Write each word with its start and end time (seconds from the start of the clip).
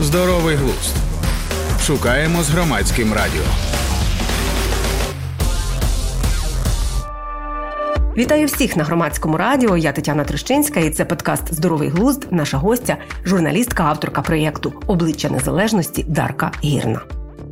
Здоровий 0.00 0.56
глузд. 0.56 0.96
Шукаємо 1.80 2.42
з 2.42 2.50
громадським 2.50 3.12
радіо. 3.14 3.42
Вітаю 8.16 8.46
всіх 8.46 8.76
на 8.76 8.84
громадському 8.84 9.36
радіо. 9.36 9.76
Я 9.76 9.92
Тетяна 9.92 10.24
Трещинська, 10.24 10.80
і 10.80 10.90
це 10.90 11.04
подкаст 11.04 11.54
Здоровий 11.54 11.88
глузд. 11.88 12.26
Наша 12.30 12.56
гостя, 12.56 12.96
журналістка, 13.24 13.84
авторка 13.84 14.22
проєкту 14.22 14.72
Обличчя 14.86 15.28
Незалежності 15.28 16.04
Дарка 16.08 16.52
Гірна. 16.64 17.00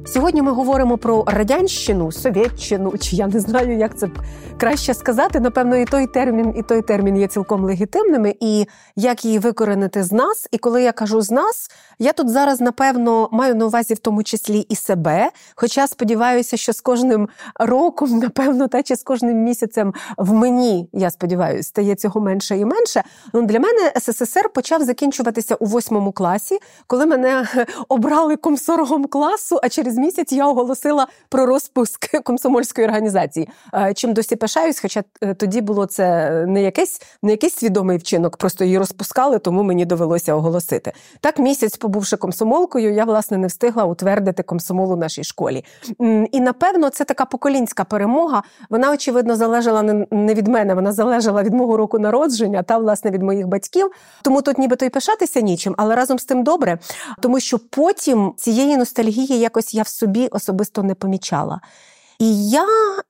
Сьогодні 0.06 0.42
ми 0.42 0.52
говоримо 0.52 0.98
про 0.98 1.24
радянщину, 1.26 2.12
совєтщину, 2.12 2.98
чи 2.98 3.16
я 3.16 3.26
не 3.26 3.40
знаю, 3.40 3.76
як 3.78 3.98
це 3.98 4.08
краще 4.56 4.94
сказати. 4.94 5.40
Напевно, 5.40 5.76
і 5.76 5.84
той 5.84 6.06
термін, 6.06 6.54
і 6.56 6.62
той 6.62 6.82
термін 6.82 7.16
є 7.16 7.26
цілком 7.26 7.64
легітимними, 7.64 8.34
і 8.40 8.66
як 8.96 9.24
її 9.24 9.38
викоренити 9.38 10.02
з 10.02 10.12
нас. 10.12 10.48
І 10.52 10.58
коли 10.58 10.82
я 10.82 10.92
кажу 10.92 11.20
з 11.20 11.30
нас, 11.30 11.70
я 11.98 12.12
тут 12.12 12.28
зараз 12.28 12.60
напевно 12.60 13.28
маю 13.32 13.54
на 13.54 13.66
увазі 13.66 13.94
в 13.94 13.98
тому 13.98 14.22
числі 14.22 14.58
і 14.58 14.76
себе. 14.76 15.30
Хоча 15.54 15.86
сподіваюся, 15.86 16.56
що 16.56 16.72
з 16.72 16.80
кожним 16.80 17.28
роком, 17.60 18.18
напевно, 18.18 18.68
та 18.68 18.82
чи 18.82 18.96
з 18.96 19.02
кожним 19.02 19.36
місяцем 19.36 19.94
в 20.18 20.32
мені, 20.32 20.88
я 20.92 21.10
сподіваюся, 21.10 21.68
стає 21.68 21.94
цього 21.94 22.20
менше 22.20 22.58
і 22.58 22.64
менше. 22.64 23.02
Ну 23.32 23.42
для 23.42 23.60
мене 23.60 23.92
СССР 24.00 24.48
почав 24.48 24.82
закінчуватися 24.82 25.54
у 25.54 25.66
восьмому 25.66 26.12
класі, 26.12 26.58
коли 26.86 27.06
мене 27.06 27.48
обрали 27.88 28.36
комсоргом 28.36 29.04
класу. 29.04 29.60
А 29.62 29.68
через 29.68 29.93
місяць 29.98 30.32
я 30.32 30.46
оголосила 30.46 31.06
про 31.28 31.46
розпуск 31.46 32.20
комсомольської 32.24 32.86
організації. 32.86 33.48
Е, 33.74 33.94
чим 33.94 34.12
досі 34.12 34.36
пишаюсь, 34.36 34.80
хоча 34.80 35.02
е, 35.20 35.34
тоді 35.34 35.60
було 35.60 35.86
це 35.86 36.30
не 36.46 36.62
якесь 36.62 37.02
не 37.22 37.30
якийсь 37.30 37.54
свідомий 37.54 37.98
вчинок, 37.98 38.36
просто 38.36 38.64
її 38.64 38.78
розпускали, 38.78 39.38
тому 39.38 39.62
мені 39.62 39.84
довелося 39.84 40.34
оголосити. 40.34 40.92
Так 41.20 41.38
місяць 41.38 41.76
побувши 41.76 42.16
комсомолкою, 42.16 42.94
я 42.94 43.04
власне 43.04 43.36
не 43.36 43.46
встигла 43.46 43.84
утвердити 43.84 44.42
комсомол 44.42 44.92
у 44.92 44.96
нашій 44.96 45.24
школі. 45.24 45.64
І 46.32 46.40
напевно, 46.40 46.90
це 46.90 47.04
така 47.04 47.24
поколінська 47.24 47.84
перемога. 47.84 48.42
Вона 48.70 48.92
очевидно 48.92 49.36
залежала 49.36 49.82
не 50.10 50.34
від 50.34 50.48
мене, 50.48 50.74
вона 50.74 50.92
залежала 50.92 51.42
від 51.42 51.54
мого 51.54 51.76
року 51.76 51.98
народження 51.98 52.62
та 52.62 52.78
власне 52.78 53.10
від 53.10 53.22
моїх 53.22 53.46
батьків. 53.46 53.90
Тому 54.22 54.42
тут 54.42 54.58
нібито 54.58 54.84
й 54.84 54.88
пишатися 54.88 55.40
нічим, 55.40 55.74
але 55.78 55.96
разом 55.96 56.18
з 56.18 56.24
тим 56.24 56.44
добре, 56.44 56.78
тому 57.20 57.40
що 57.40 57.58
потім 57.58 58.32
цієї 58.36 58.76
ностальгії 58.76 59.38
якось 59.38 59.74
я 59.74 59.82
в 59.84 59.88
собі 59.88 60.26
особисто 60.26 60.82
не 60.82 60.94
помічала. 60.94 61.60
І 62.18 62.48
я 62.48 62.66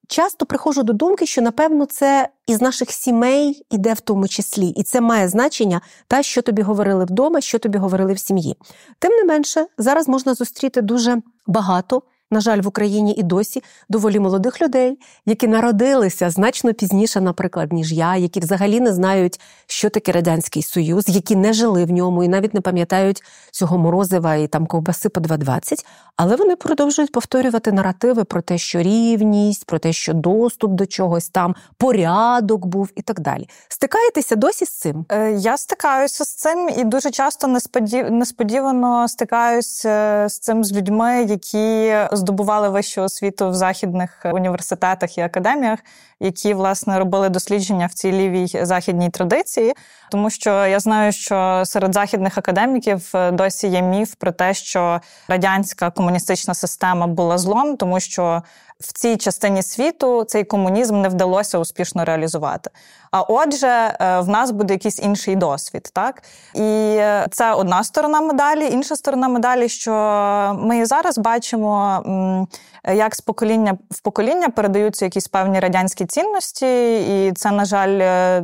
часто 0.08 0.46
приходжу 0.46 0.82
до 0.82 0.92
думки, 0.92 1.26
що 1.26 1.42
напевно 1.42 1.86
це 1.86 2.28
із 2.46 2.60
наших 2.60 2.90
сімей 2.90 3.66
іде 3.70 3.92
в 3.92 4.00
тому 4.00 4.28
числі, 4.28 4.68
і 4.68 4.82
це 4.82 5.00
має 5.00 5.28
значення 5.28 5.80
та, 6.08 6.22
що 6.22 6.42
тобі 6.42 6.62
говорили 6.62 7.04
вдома, 7.04 7.40
що 7.40 7.58
тобі 7.58 7.78
говорили 7.78 8.12
в 8.12 8.18
сім'ї. 8.18 8.56
Тим 8.98 9.12
не 9.12 9.24
менше, 9.24 9.66
зараз 9.78 10.08
можна 10.08 10.34
зустріти 10.34 10.82
дуже 10.82 11.22
багато 11.46 12.02
на 12.30 12.40
жаль, 12.40 12.60
в 12.60 12.66
Україні 12.66 13.14
і 13.14 13.22
досі 13.22 13.62
доволі 13.88 14.20
молодих 14.20 14.62
людей, 14.62 14.98
які 15.26 15.48
народилися 15.48 16.30
значно 16.30 16.74
пізніше, 16.74 17.20
наприклад, 17.20 17.72
ніж 17.72 17.92
я, 17.92 18.16
які 18.16 18.40
взагалі 18.40 18.80
не 18.80 18.92
знають, 18.92 19.40
що 19.66 19.90
таке 19.90 20.12
радянський 20.12 20.62
союз, 20.62 21.08
які 21.08 21.36
не 21.36 21.52
жили 21.52 21.84
в 21.84 21.90
ньому 21.90 22.24
і 22.24 22.28
навіть 22.28 22.54
не 22.54 22.60
пам'ятають 22.60 23.22
цього 23.50 23.78
морозива 23.78 24.34
і 24.34 24.46
там 24.46 24.66
ковбаси 24.66 25.08
по 25.08 25.20
2,20, 25.20 25.84
але 26.16 26.36
вони 26.36 26.56
продовжують 26.56 27.12
повторювати 27.12 27.72
наративи 27.72 28.24
про 28.24 28.42
те, 28.42 28.58
що 28.58 28.82
рівність, 28.82 29.66
про 29.66 29.78
те, 29.78 29.92
що 29.92 30.12
доступ 30.12 30.72
до 30.72 30.86
чогось 30.86 31.28
там, 31.28 31.54
порядок 31.76 32.66
був 32.66 32.90
і 32.96 33.02
так 33.02 33.20
далі. 33.20 33.48
Стикаєтеся 33.68 34.36
досі 34.36 34.64
з 34.64 34.78
цим? 34.78 35.06
Е, 35.12 35.32
я 35.32 35.56
стикаюся 35.56 36.24
з 36.24 36.34
цим 36.34 36.68
і 36.78 36.84
дуже 36.84 37.10
часто 37.10 37.58
несподівано 38.10 39.08
стикаюся 39.08 40.24
з 40.28 40.38
цим 40.38 40.64
з 40.64 40.72
людьми, 40.72 41.26
які 41.28 41.94
здобували 42.16 42.68
вищу 42.68 43.02
освіту 43.02 43.48
в 43.48 43.54
західних 43.54 44.26
університетах 44.32 45.18
і 45.18 45.20
академіях, 45.20 45.78
які 46.20 46.54
власне 46.54 46.98
робили 46.98 47.28
дослідження 47.28 47.86
в 47.86 47.94
цій 47.94 48.12
лівій 48.12 48.46
західній 48.62 49.10
традиції, 49.10 49.72
тому 50.10 50.30
що 50.30 50.66
я 50.66 50.80
знаю, 50.80 51.12
що 51.12 51.62
серед 51.66 51.94
західних 51.94 52.38
академіків 52.38 53.10
е, 53.14 53.30
досі 53.30 53.68
є 53.68 53.82
міф 53.82 54.14
про 54.14 54.32
те, 54.32 54.54
що 54.54 55.00
радянська 55.28 55.90
комуністична 55.90 56.54
система 56.54 57.06
була 57.06 57.38
злом, 57.38 57.76
тому 57.76 58.00
що 58.00 58.42
в 58.80 58.92
цій 58.92 59.16
частині 59.16 59.62
світу 59.62 60.24
цей 60.24 60.44
комунізм 60.44 61.00
не 61.00 61.08
вдалося 61.08 61.58
успішно 61.58 62.04
реалізувати. 62.04 62.70
А 63.10 63.22
отже, 63.22 63.68
е, 63.68 64.20
в 64.20 64.28
нас 64.28 64.50
буде 64.50 64.74
якийсь 64.74 64.98
інший 64.98 65.36
досвід, 65.36 65.90
так 65.92 66.22
і 66.54 67.00
це 67.30 67.52
одна 67.56 67.84
сторона 67.84 68.20
медалі. 68.20 68.70
Інша 68.70 68.96
сторона 68.96 69.28
медалі, 69.28 69.68
що 69.68 69.92
ми 70.58 70.86
зараз 70.86 71.18
бачимо, 71.18 72.48
як 72.94 73.14
з 73.14 73.20
покоління 73.20 73.78
в 73.90 74.00
покоління 74.00 74.48
передаються 74.48 75.04
якісь 75.04 75.28
певні 75.28 75.60
радянські 75.60 76.06
цінності, 76.06 76.94
і 76.96 77.32
це, 77.32 77.50
на 77.50 77.64
жаль, 77.64 77.98
е, 78.00 78.40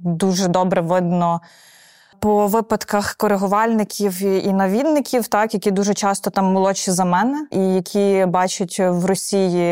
дуже 0.00 0.48
добре 0.48 0.80
видно 0.80 1.40
по 2.20 2.46
випадках 2.46 3.14
коригувальників 3.14 4.22
і 4.22 4.52
навідників, 4.52 5.28
так 5.28 5.54
які 5.54 5.70
дуже 5.70 5.94
часто 5.94 6.30
там 6.30 6.44
молодші 6.44 6.90
за 6.90 7.04
мене, 7.04 7.46
і 7.50 7.74
які 7.74 8.26
бачать 8.28 8.80
в 8.80 9.04
Росії 9.04 9.64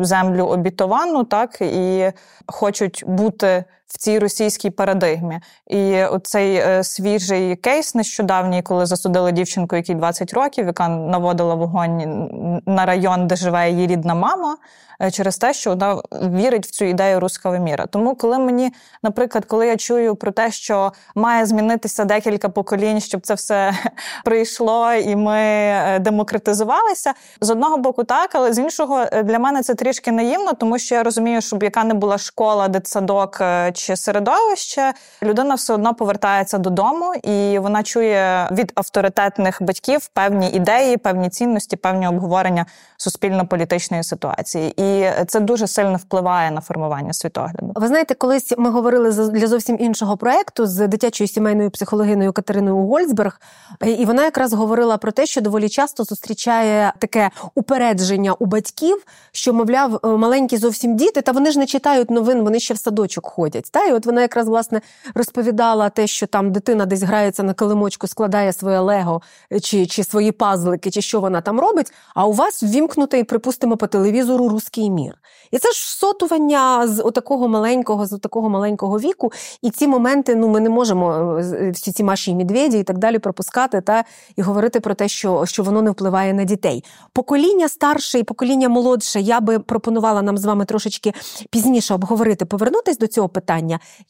землю 0.00 0.44
обітовану, 0.44 1.24
так 1.24 1.60
і 1.60 2.12
хочуть 2.46 3.04
бути 3.06 3.64
в 3.86 3.98
цій 3.98 4.18
російській 4.18 4.70
парадигмі. 4.70 5.40
І 5.66 6.04
оцей 6.04 6.56
е, 6.56 6.84
свіжий 6.84 7.56
кейс 7.56 7.94
нещодавній, 7.94 8.62
коли 8.62 8.86
засудили 8.86 9.32
дівчинку, 9.32 9.76
якій 9.76 9.94
20 9.94 10.32
років, 10.32 10.66
яка 10.66 10.88
наводила 10.88 11.54
вогонь 11.54 12.62
на 12.66 12.86
район, 12.86 13.26
де 13.26 13.36
живе 13.36 13.70
її 13.70 13.86
рідна 13.86 14.14
мама. 14.14 14.56
Е, 15.02 15.10
через 15.10 15.38
те, 15.38 15.54
що 15.54 15.70
вона 15.70 16.02
вірить 16.12 16.66
в 16.66 16.70
цю 16.70 16.84
ідею 16.84 17.20
руского 17.20 17.58
міра. 17.58 17.86
Тому, 17.86 18.14
коли 18.14 18.38
мені, 18.38 18.72
наприклад, 19.02 19.44
коли 19.44 19.66
я 19.66 19.76
чую 19.76 20.16
про 20.16 20.32
те, 20.32 20.50
що 20.50 20.92
має 21.14 21.46
змінитися 21.46 22.04
декілька 22.04 22.48
поколінь, 22.48 23.00
щоб 23.00 23.20
це 23.20 23.34
все 23.34 23.72
прийшло 24.24 24.92
і 24.92 25.16
ми 25.16 25.38
е, 25.38 25.98
демократизувалися, 25.98 27.12
з 27.40 27.50
одного 27.50 27.76
боку, 27.76 28.04
так, 28.04 28.30
але 28.32 28.52
з 28.52 28.58
іншого 28.58 29.04
для 29.24 29.38
мене 29.38 29.62
це 29.62 29.74
трішки 29.74 30.12
наївно, 30.12 30.52
тому 30.52 30.78
що 30.78 30.94
я 30.94 31.02
розумію, 31.02 31.40
щоб 31.40 31.62
яка 31.62 31.84
не 31.84 31.94
була 31.94 32.18
школа, 32.18 32.68
дитсадок 32.68 33.40
чи 33.76 33.96
середовище, 33.96 34.92
людина 35.22 35.54
все 35.54 35.74
одно 35.74 35.94
повертається 35.94 36.58
додому, 36.58 37.14
і 37.22 37.58
вона 37.58 37.82
чує 37.82 38.48
від 38.52 38.72
авторитетних 38.74 39.62
батьків 39.62 40.08
певні 40.12 40.50
ідеї, 40.50 40.96
певні 40.96 41.30
цінності, 41.30 41.76
певні 41.76 42.08
обговорення 42.08 42.66
суспільно-політичної 42.96 44.04
ситуації. 44.04 44.74
І 44.76 45.06
це 45.26 45.40
дуже 45.40 45.66
сильно 45.66 45.96
впливає 45.96 46.50
на 46.50 46.60
формування 46.60 47.12
світогляду. 47.12 47.72
Ви 47.74 47.88
знаєте, 47.88 48.14
колись 48.14 48.54
ми 48.58 48.70
говорили 48.70 49.12
для 49.12 49.46
зовсім 49.46 49.76
іншого 49.80 50.16
проекту 50.16 50.66
з 50.66 50.88
дитячою 50.88 51.28
сімейною 51.28 51.70
психологиною 51.70 52.32
Катериною 52.32 52.76
Гольцберг, 52.76 53.40
і 53.86 54.04
вона 54.04 54.24
якраз 54.24 54.52
говорила 54.52 54.96
про 54.96 55.12
те, 55.12 55.26
що 55.26 55.40
доволі 55.40 55.68
часто 55.68 56.04
зустрічає 56.04 56.92
таке 56.98 57.30
упередження 57.54 58.32
у 58.32 58.46
батьків, 58.46 59.04
що 59.32 59.52
мовляв, 59.52 60.00
е, 60.04 60.08
маленькі 60.08 60.56
зовсім 60.56 60.96
діти, 60.96 61.22
та 61.22 61.32
вони 61.32 61.50
ж 61.50 61.58
не 61.58 61.66
читають 61.66 62.10
новин, 62.10 62.42
вони 62.42 62.60
ще 62.60 62.74
в 62.74 62.78
садочок 62.78 63.26
ходять. 63.26 63.65
Та 63.70 63.84
і 63.86 63.92
от 63.92 64.06
вона 64.06 64.20
якраз 64.20 64.48
власне 64.48 64.80
розповідала 65.14 65.88
те, 65.88 66.06
що 66.06 66.26
там 66.26 66.52
дитина 66.52 66.86
десь 66.86 67.02
грається 67.02 67.42
на 67.42 67.54
килимочку, 67.54 68.06
складає 68.06 68.52
своє 68.52 68.78
лего 68.78 69.22
чи, 69.62 69.86
чи 69.86 70.04
свої 70.04 70.32
пазлики, 70.32 70.90
чи 70.90 71.02
що 71.02 71.20
вона 71.20 71.40
там 71.40 71.60
робить. 71.60 71.92
А 72.14 72.26
у 72.26 72.32
вас 72.32 72.62
ввімкнутий, 72.62 73.24
припустимо, 73.24 73.76
по 73.76 73.86
телевізору 73.86 74.48
русський 74.48 74.90
мір. 74.90 75.14
І 75.50 75.58
це 75.58 75.72
ж 75.72 75.98
сотування 75.98 76.86
з 76.86 77.10
такого 77.14 77.48
маленького, 77.48 78.06
з 78.06 78.18
такого 78.18 78.48
маленького 78.48 78.98
віку. 78.98 79.32
І 79.62 79.70
ці 79.70 79.88
моменти 79.88 80.34
ну 80.34 80.48
ми 80.48 80.60
не 80.60 80.70
можемо 80.70 81.38
е, 81.38 81.70
всі 81.70 81.92
ці 81.92 82.04
маші 82.04 82.34
медведі 82.34 82.78
і 82.78 82.82
так 82.82 82.98
далі 82.98 83.18
пропускати 83.18 83.80
та 83.80 84.04
і 84.36 84.42
говорити 84.42 84.80
про 84.80 84.94
те, 84.94 85.08
що 85.08 85.46
що 85.46 85.62
воно 85.62 85.82
не 85.82 85.90
впливає 85.90 86.34
на 86.34 86.44
дітей. 86.44 86.84
Покоління 87.12 87.68
старше 87.68 88.18
і 88.18 88.22
покоління 88.22 88.68
молодше. 88.68 89.20
Я 89.20 89.40
би 89.40 89.58
пропонувала 89.58 90.22
нам 90.22 90.38
з 90.38 90.44
вами 90.44 90.64
трошечки 90.64 91.12
пізніше 91.50 91.94
обговорити, 91.94 92.44
повернутись 92.44 92.98
до 92.98 93.06
цього 93.06 93.28
питання. 93.28 93.55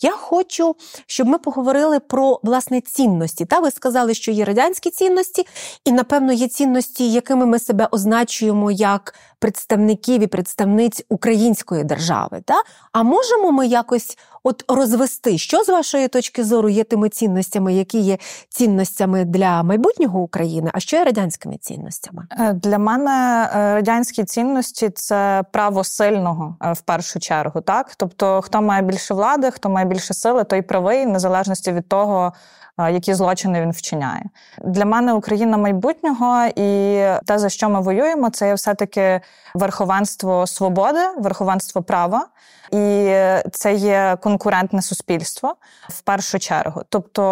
Я 0.01 0.11
хочу, 0.11 0.77
щоб 1.07 1.27
ми 1.27 1.39
поговорили 1.39 2.01
про 2.01 2.41
власне 2.43 2.81
цінності. 2.81 3.45
Та 3.45 3.61
ви 3.61 3.71
сказали, 3.71 4.15
що 4.15 4.31
є 4.31 4.45
радянські 4.45 4.91
цінності, 4.91 5.47
і 5.85 5.93
напевно 5.93 6.33
є 6.33 6.49
цінності, 6.49 7.13
якими 7.13 7.47
ми 7.47 7.59
себе 7.59 7.89
означуємо 7.91 8.71
як 8.71 9.15
представників 9.39 10.23
і 10.23 10.27
представниць 10.27 11.05
української 11.09 11.85
держави. 11.85 12.43
Та? 12.45 12.55
А 12.93 13.03
можемо 13.03 13.53
ми 13.53 13.67
якось 13.67 14.19
от 14.43 14.65
розвести, 14.69 15.39
що 15.39 15.65
з 15.65 15.69
вашої 15.69 16.09
точки 16.09 16.45
зору 16.45 16.69
є 16.69 16.85
тими 16.85 17.09
цінностями, 17.09 17.75
які 17.75 17.99
є 17.99 18.19
цінностями 18.49 19.25
для 19.25 19.63
майбутнього 19.63 20.21
України, 20.21 20.71
а 20.75 20.81
що 20.81 20.97
є 20.97 21.05
радянськими 21.05 21.57
цінностями? 21.57 22.27
Е, 22.39 22.53
для 22.53 22.79
мене 22.79 23.49
е, 23.55 23.75
радянські 23.75 24.25
цінності 24.25 24.91
це 24.91 25.45
право 25.53 25.85
сильного 25.85 26.57
в 26.61 26.81
першу 26.81 27.21
чергу. 27.21 27.61
Так, 27.61 27.95
тобто, 27.97 28.41
хто 28.41 28.63
має 28.63 28.83
більше 28.83 29.15
влади, 29.15 29.51
хто 29.51 29.71
має 29.71 29.87
більше 29.87 30.15
сили, 30.15 30.45
той 30.45 30.63
правий, 30.63 31.07
незалежності 31.07 31.73
від 31.73 31.89
того 31.89 32.33
які 32.79 33.15
злочини 33.15 33.61
він 33.61 33.71
вчиняє. 33.71 34.25
Для 34.65 34.85
мене 34.85 35.13
Україна 35.13 35.57
майбутнього 35.57 36.45
і 36.57 37.01
те, 37.27 37.39
за 37.39 37.49
що 37.49 37.69
ми 37.69 37.81
воюємо, 37.81 38.31
це 38.31 38.47
є 38.47 38.55
все-таки 38.55 39.21
верховенство 39.55 40.47
свободи, 40.47 41.01
верховенство 41.19 41.83
права. 41.83 42.27
І 42.73 43.13
це 43.53 43.75
є 43.75 44.17
конкурентне 44.23 44.83
суспільство 44.83 45.55
в 45.89 46.01
першу 46.01 46.39
чергу. 46.39 46.83
Тобто, 46.89 47.23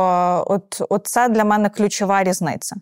от, 0.46 0.82
от 0.88 1.06
це 1.06 1.28
для 1.28 1.44
мене 1.44 1.68
ключова 1.68 2.24
різниця. 2.24 2.76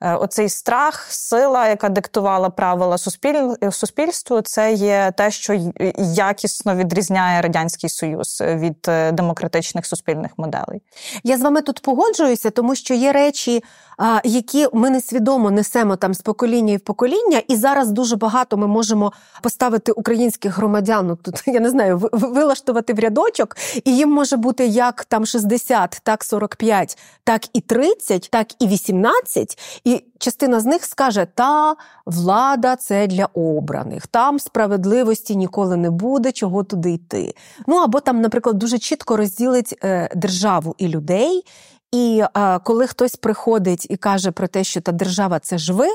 Е, 0.00 0.14
оцей 0.14 0.48
страх, 0.48 1.06
сила, 1.10 1.68
яка 1.68 1.88
диктувала 1.88 2.50
правила 2.50 2.98
суспіль... 2.98 3.54
суспільству, 3.70 4.40
це 4.40 4.72
є 4.72 5.12
те, 5.16 5.30
що 5.30 5.72
якісно 5.98 6.74
відрізняє 6.74 7.40
радянський 7.40 7.90
союз 7.90 8.42
від 8.46 8.86
е, 8.88 9.12
демократичних 9.12 9.86
суспільних 9.86 10.30
моделей. 10.36 10.82
Я 11.24 11.38
з 11.38 11.40
вами 11.40 11.62
тут 11.62 11.82
погоджуюся, 11.82 12.50
тому 12.50 12.74
що 12.74 12.94
є 12.94 13.12
речі, 13.12 13.64
які 14.24 14.68
ми 14.72 14.90
несвідомо 14.90 15.50
несемо 15.50 15.96
там 15.96 16.14
з 16.14 16.20
покоління 16.20 16.76
в 16.76 16.80
покоління, 16.80 17.42
і 17.48 17.56
зараз 17.56 17.90
дуже 17.90 18.16
багато 18.16 18.55
ми 18.56 18.66
можемо 18.66 19.12
поставити 19.42 19.92
українських 19.92 20.56
громадян. 20.56 21.06
Ну, 21.06 21.16
тут 21.16 21.42
я 21.46 21.60
не 21.60 21.70
знаю, 21.70 22.08
вилаштувати 22.12 22.92
в 22.92 22.98
рядочок, 22.98 23.56
і 23.84 23.96
їм 23.96 24.10
може 24.10 24.36
бути 24.36 24.66
як 24.66 25.04
там 25.04 25.26
60, 25.26 26.00
так 26.02 26.24
45, 26.24 26.98
так 27.24 27.42
і 27.52 27.60
30, 27.60 28.28
так 28.32 28.62
і 28.62 28.66
18, 28.66 29.80
І 29.84 30.04
частина 30.18 30.60
з 30.60 30.64
них 30.64 30.84
скаже: 30.84 31.26
та 31.34 31.74
влада 32.06 32.76
це 32.76 33.06
для 33.06 33.28
обраних, 33.34 34.06
там 34.06 34.38
справедливості 34.38 35.36
ніколи 35.36 35.76
не 35.76 35.90
буде, 35.90 36.32
чого 36.32 36.64
туди 36.64 36.92
йти. 36.92 37.34
Ну 37.66 37.76
або 37.76 38.00
там, 38.00 38.20
наприклад, 38.20 38.58
дуже 38.58 38.78
чітко 38.78 39.16
розділить 39.16 39.78
е, 39.84 40.08
державу 40.14 40.74
і 40.78 40.88
людей. 40.88 41.44
І 41.92 42.24
а, 42.32 42.58
коли 42.58 42.86
хтось 42.86 43.16
приходить 43.16 43.86
і 43.90 43.96
каже 43.96 44.30
про 44.30 44.48
те, 44.48 44.64
що 44.64 44.80
та 44.80 44.92
держава 44.92 45.38
це 45.38 45.58
ж 45.58 45.72
ви, 45.72 45.86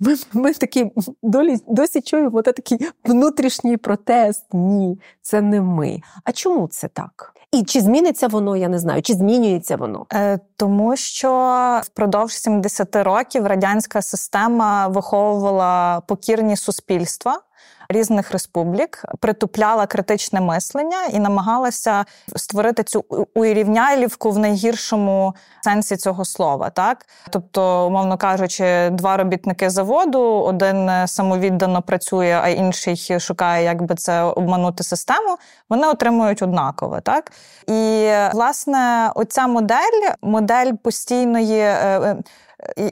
ми, 0.00 0.14
ми 0.32 0.50
в 0.50 0.58
такій 0.58 0.92
долі 1.22 1.56
досі 1.68 2.00
чуємо 2.00 2.42
такий 2.42 2.78
внутрішній 3.04 3.76
протест. 3.76 4.44
Ні, 4.52 5.00
це 5.22 5.40
не 5.40 5.60
ми. 5.60 6.00
А 6.24 6.32
чому 6.32 6.68
це 6.68 6.88
так? 6.88 7.34
І 7.52 7.62
чи 7.62 7.80
зміниться 7.80 8.28
воно, 8.28 8.56
я 8.56 8.68
не 8.68 8.78
знаю, 8.78 9.02
чи 9.02 9.14
змінюється 9.14 9.76
воно? 9.76 10.06
Е, 10.12 10.38
Тому 10.56 10.96
що 10.96 11.80
впродовж 11.84 12.32
70 12.32 12.96
років 12.96 13.46
радянська 13.46 14.02
система 14.02 14.88
виховувала 14.88 16.00
покірні 16.00 16.56
суспільства 16.56 17.40
різних 17.88 18.32
республік, 18.32 19.04
притупляла 19.20 19.86
критичне 19.86 20.40
мислення 20.40 21.06
і 21.12 21.18
намагалася 21.18 22.04
створити 22.36 22.82
цю 22.82 23.04
уірівнялівку 23.34 24.30
в 24.30 24.38
найгіршому 24.38 25.34
сенсі 25.64 25.96
цього 25.96 26.24
слова. 26.24 26.70
Так, 26.70 27.06
тобто, 27.30 27.86
умовно 27.86 28.16
кажучи, 28.16 28.90
два 28.90 29.16
робітники 29.16 29.70
заводу, 29.70 30.22
один 30.22 30.90
самовіддано 31.06 31.82
працює, 31.82 32.40
а 32.42 32.48
інший 32.48 33.20
шукає, 33.20 33.64
як 33.64 33.82
би 33.82 33.94
це 33.94 34.22
обманути 34.22 34.84
систему. 34.84 35.36
Вони 35.68 35.88
отримують 35.88 36.42
однакове, 36.42 37.00
так 37.00 37.32
і 37.66 38.10
власне 38.32 39.10
оця 39.14 39.46
модель, 39.46 40.10
модель 40.22 40.72
постійної. 40.72 41.74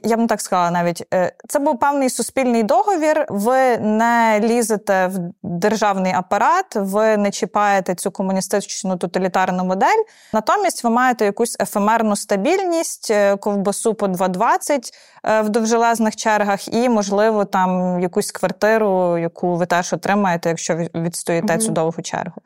Я 0.03 0.17
б 0.17 0.19
не 0.19 0.27
так 0.27 0.41
сказала 0.41 0.71
навіть, 0.71 1.07
е, 1.13 1.31
це 1.47 1.59
був 1.59 1.79
певний 1.79 2.09
суспільний 2.09 2.63
договір. 2.63 3.25
Ви 3.29 3.77
не 3.77 4.39
лізете 4.43 5.07
в 5.07 5.17
державний 5.43 6.13
апарат, 6.13 6.75
ви 6.75 7.17
не 7.17 7.31
чіпаєте 7.31 7.95
цю 7.95 8.11
комуністичну 8.11 8.97
тоталітарну 8.97 9.63
модель. 9.63 10.03
Натомість 10.33 10.83
ви 10.83 10.89
маєте 10.89 11.25
якусь 11.25 11.57
ефемерну 11.59 12.15
стабільність, 12.15 13.11
е, 13.11 13.35
ковбасу 13.37 13.93
по 13.93 14.07
2,20 14.07 14.91
е, 15.23 15.41
в 15.41 15.49
довжелезних 15.49 16.15
чергах, 16.15 16.67
і, 16.67 16.89
можливо, 16.89 17.45
там 17.45 17.99
якусь 18.01 18.31
квартиру, 18.31 19.17
яку 19.17 19.55
ви 19.55 19.65
теж 19.65 19.93
отримаєте, 19.93 20.49
якщо 20.49 20.75
відстоїте 20.75 21.53
mm-hmm. 21.53 21.57
цю 21.57 21.71
довгу 21.71 22.01
чергу. 22.01 22.41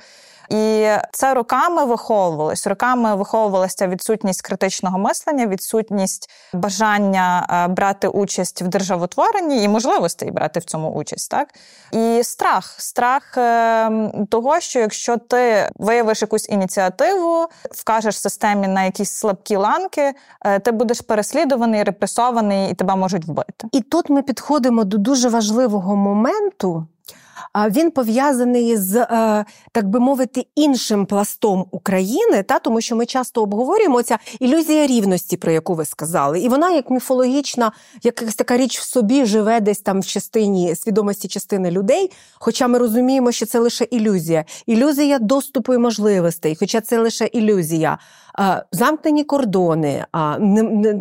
І 0.50 0.88
це 1.12 1.34
роками 1.34 1.86
виховувалось. 1.86 2.68
Роками 2.68 3.16
виховувалася 3.16 3.88
відсутність 3.88 4.42
критичного 4.42 4.98
мислення, 4.98 5.48
відсутність 5.48 6.30
бажання 6.54 7.48
е, 7.50 7.68
брати 7.68 8.08
участь 8.08 8.62
в 8.62 8.68
державотворенні 8.68 9.64
і 9.64 9.68
можливостей 9.68 10.32
брати 10.32 10.60
в 10.60 10.64
цьому 10.64 10.92
участь. 10.92 11.32
Так 11.32 11.48
і 11.92 12.24
страх, 12.24 12.76
страх 12.78 13.38
е, 13.38 14.12
того, 14.30 14.60
що 14.60 14.80
якщо 14.80 15.18
ти 15.18 15.70
виявиш 15.76 16.22
якусь 16.22 16.50
ініціативу, 16.50 17.48
вкажеш 17.72 18.20
системі 18.20 18.68
на 18.68 18.84
якісь 18.84 19.12
слабкі 19.12 19.56
ланки, 19.56 20.14
е, 20.46 20.60
ти 20.60 20.72
будеш 20.72 21.02
переслідуваний, 21.02 21.84
репресований 21.84 22.72
і 22.72 22.74
тебе 22.74 22.96
можуть 22.96 23.26
вбити. 23.26 23.68
І 23.72 23.82
тут 23.82 24.10
ми 24.10 24.22
підходимо 24.22 24.84
до 24.84 24.98
дуже 24.98 25.30
важливого 25.30 25.96
моменту 25.96 26.88
він 27.70 27.92
пов'язаний 27.92 28.78
з, 28.78 28.96
е, 28.96 29.46
так 29.72 29.90
би 29.90 30.00
мовити, 30.00 30.46
іншим 30.56 31.06
пластом 31.06 31.66
України, 31.72 32.44
та 32.44 32.60
тому 32.60 32.82
що 32.82 32.96
ми 32.96 33.06
часто 33.06 33.44
обговорюємо 33.44 34.02
ця 34.02 34.20
ілюзія 34.40 34.88
рівності, 34.88 35.38
про 35.38 35.52
яку 35.52 35.74
ви 35.74 35.86
сказали, 35.86 36.40
і 36.40 36.50
вона 36.50 36.72
як 36.72 36.90
міфологічна, 36.90 37.72
якась 38.04 38.36
така 38.36 38.58
річ 38.58 38.80
в 38.80 38.84
собі 38.84 39.26
живе 39.26 39.60
десь 39.60 39.80
там 39.80 40.00
в 40.00 40.06
частині 40.06 40.76
свідомості 40.76 41.28
частини 41.28 41.72
людей. 41.72 42.12
Хоча 42.40 42.68
ми 42.68 42.78
розуміємо, 42.78 43.32
що 43.32 43.46
це 43.46 43.60
лише 43.60 43.84
ілюзія, 43.84 44.46
ілюзія 44.66 45.20
доступу 45.20 45.74
і 45.74 45.78
можливостей, 45.78 46.58
хоча 46.60 46.82
це 46.82 47.00
лише 47.00 47.26
ілюзія 47.26 47.98
замкнені 48.72 49.24
кордони, 49.24 50.06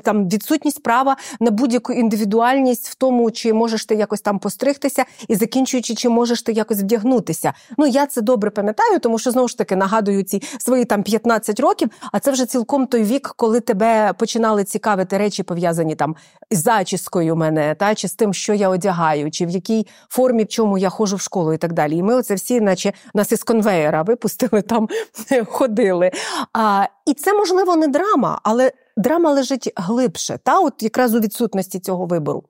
там 0.04 0.28
відсутність 0.28 0.82
права 0.82 1.16
на 1.40 1.50
будь-яку 1.50 1.92
індивідуальність 1.92 2.88
в 2.88 2.94
тому, 2.94 3.30
чи 3.30 3.52
можеш 3.52 3.84
ти 3.84 3.94
якось 3.94 4.20
там 4.20 4.38
постригтися, 4.38 5.04
і 5.28 5.34
закінчуючи, 5.34 5.94
чи 5.94 6.08
можеш 6.08 6.42
ти 6.42 6.52
якось 6.52 6.78
вдягнутися. 6.78 7.52
Ну 7.78 7.86
я 7.86 8.06
це 8.06 8.20
добре 8.20 8.50
пам'ятаю, 8.50 8.98
тому 8.98 9.18
що 9.18 9.30
знову 9.30 9.48
ж 9.48 9.58
таки 9.58 9.76
нагадую 9.76 10.22
ці 10.22 10.42
свої 10.58 10.84
там 10.84 11.02
15 11.02 11.60
років. 11.60 11.88
А 12.12 12.20
це 12.20 12.30
вже 12.30 12.46
цілком 12.46 12.86
той 12.86 13.02
вік, 13.02 13.32
коли 13.36 13.60
тебе 13.60 14.12
починали 14.12 14.64
цікавити 14.64 15.18
речі, 15.18 15.42
пов'язані 15.42 15.94
там 15.94 16.16
з 16.50 16.62
зачіскою 16.62 17.36
мене, 17.36 17.74
та 17.74 17.94
чи 17.94 18.08
з 18.08 18.14
тим, 18.14 18.34
що 18.34 18.54
я 18.54 18.68
одягаю, 18.68 19.30
чи 19.30 19.46
в 19.46 19.50
якій 19.50 19.86
формі 20.08 20.44
в 20.44 20.48
чому 20.48 20.78
я 20.78 20.88
ходжу 20.88 21.16
в 21.16 21.20
школу 21.20 21.52
і 21.52 21.58
так 21.58 21.72
далі. 21.72 21.96
І 21.96 22.02
ми 22.02 22.14
оце 22.14 22.34
всі, 22.34 22.60
наче 22.60 22.92
нас 23.14 23.32
із 23.32 23.42
конвеєра 23.42 24.02
випустили 24.02 24.62
там, 24.62 24.88
ходили. 25.46 26.10
А, 26.52 26.86
І 27.06 27.14
це 27.20 27.34
можливо 27.34 27.76
не 27.76 27.88
драма, 27.88 28.40
але 28.42 28.72
драма 28.96 29.32
лежить 29.32 29.72
глибше, 29.76 30.38
та 30.44 30.60
от 30.60 30.82
якраз 30.82 31.14
у 31.14 31.20
відсутності 31.20 31.78
цього 31.80 32.06
вибору. 32.06 32.44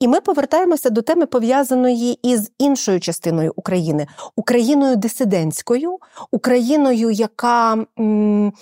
І 0.00 0.08
ми 0.08 0.20
повертаємося 0.20 0.90
до 0.90 1.02
теми 1.02 1.26
пов'язаної 1.26 2.18
із 2.22 2.52
іншою 2.58 3.00
частиною 3.00 3.52
України 3.56 4.06
Україною 4.36 4.96
дисидентською, 4.96 5.98
Україною, 6.30 7.10
яка 7.10 7.84
м, 8.00 8.52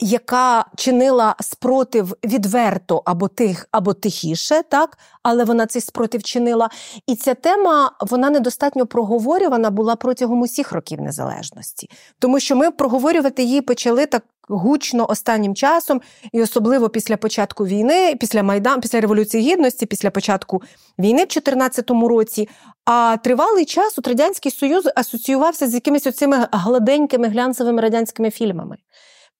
яка 0.00 0.64
чинила 0.76 1.34
спротив 1.40 2.14
відверто 2.24 3.02
або 3.04 3.28
тих, 3.28 3.68
або 3.72 3.94
тихіше, 3.94 4.62
так 4.68 4.98
але 5.22 5.44
вона 5.44 5.66
цей 5.66 5.82
спротив 5.82 6.22
чинила. 6.22 6.70
І 7.06 7.16
ця 7.16 7.34
тема 7.34 7.92
вона 8.00 8.30
недостатньо 8.30 8.86
проговорювана 8.86 9.70
була 9.70 9.96
протягом 9.96 10.40
усіх 10.40 10.72
років 10.72 11.00
незалежності, 11.00 11.90
тому 12.18 12.40
що 12.40 12.56
ми 12.56 12.70
проговорювати 12.70 13.42
її 13.42 13.60
почали 13.60 14.06
так 14.06 14.22
гучно 14.48 15.10
останнім 15.10 15.54
часом, 15.54 16.00
і 16.32 16.42
особливо 16.42 16.88
після 16.88 17.16
початку 17.16 17.66
війни, 17.66 18.16
після 18.20 18.42
Майдан, 18.42 18.80
після 18.80 19.00
революції 19.00 19.52
гідності, 19.52 19.86
після 19.86 20.10
початку 20.10 20.62
війни 20.98 21.24
в 21.24 21.28
2014 21.28 21.90
році. 21.90 22.48
А 22.84 23.16
тривалий 23.24 23.64
час 23.64 23.98
от 23.98 24.08
радянський 24.08 24.52
союз 24.52 24.88
асоціювався 24.96 25.68
з 25.68 25.74
якимись 25.74 26.06
оцими 26.06 26.46
гладенькими 26.52 27.28
глянцевими 27.28 27.82
радянськими 27.82 28.30
фільмами. 28.30 28.76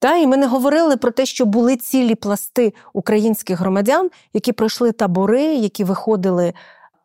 Та 0.00 0.16
і 0.16 0.26
ми 0.26 0.36
не 0.36 0.46
говорили 0.46 0.96
про 0.96 1.10
те, 1.10 1.26
що 1.26 1.46
були 1.46 1.76
цілі 1.76 2.14
пласти 2.14 2.74
українських 2.92 3.60
громадян, 3.60 4.10
які 4.32 4.52
пройшли 4.52 4.92
табори, 4.92 5.42
які 5.42 5.84
виходили 5.84 6.52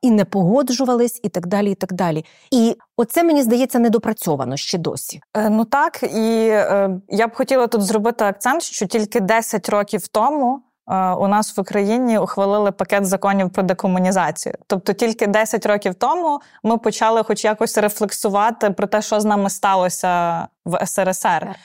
і 0.01 0.11
не 0.11 0.25
погоджувались, 0.25 1.19
і 1.23 1.29
так 1.29 1.47
далі. 1.47 1.71
І 1.71 1.75
так 1.75 1.93
далі. 1.93 2.25
І 2.51 2.77
оце 2.97 3.23
мені 3.23 3.43
здається 3.43 3.79
недопрацьовано 3.79 4.57
ще 4.57 4.77
досі. 4.77 5.21
Е, 5.33 5.49
ну 5.49 5.65
так, 5.65 6.03
і 6.03 6.47
е, 6.49 6.89
я 7.09 7.27
б 7.27 7.35
хотіла 7.35 7.67
тут 7.67 7.81
зробити 7.81 8.25
акцент, 8.25 8.63
що 8.63 8.85
тільки 8.85 9.19
10 9.19 9.69
років 9.69 10.07
тому. 10.07 10.61
Е, 10.89 11.11
у 11.11 11.27
нас 11.27 11.57
в 11.57 11.61
Україні 11.61 12.17
ухвалили 12.17 12.71
пакет 12.71 13.05
законів 13.05 13.49
про 13.49 13.63
декомунізацію. 13.63 14.55
Тобто 14.67 14.93
тільки 14.93 15.27
10 15.27 15.65
років 15.65 15.95
тому 15.95 16.39
ми 16.63 16.77
почали, 16.77 17.23
хоч 17.23 17.45
якось 17.45 17.77
рефлексувати 17.77 18.69
про 18.69 18.87
те, 18.87 19.01
що 19.01 19.19
з 19.19 19.25
нами 19.25 19.49
сталося 19.49 20.47
в 20.65 20.85
СРСР. 20.85 21.55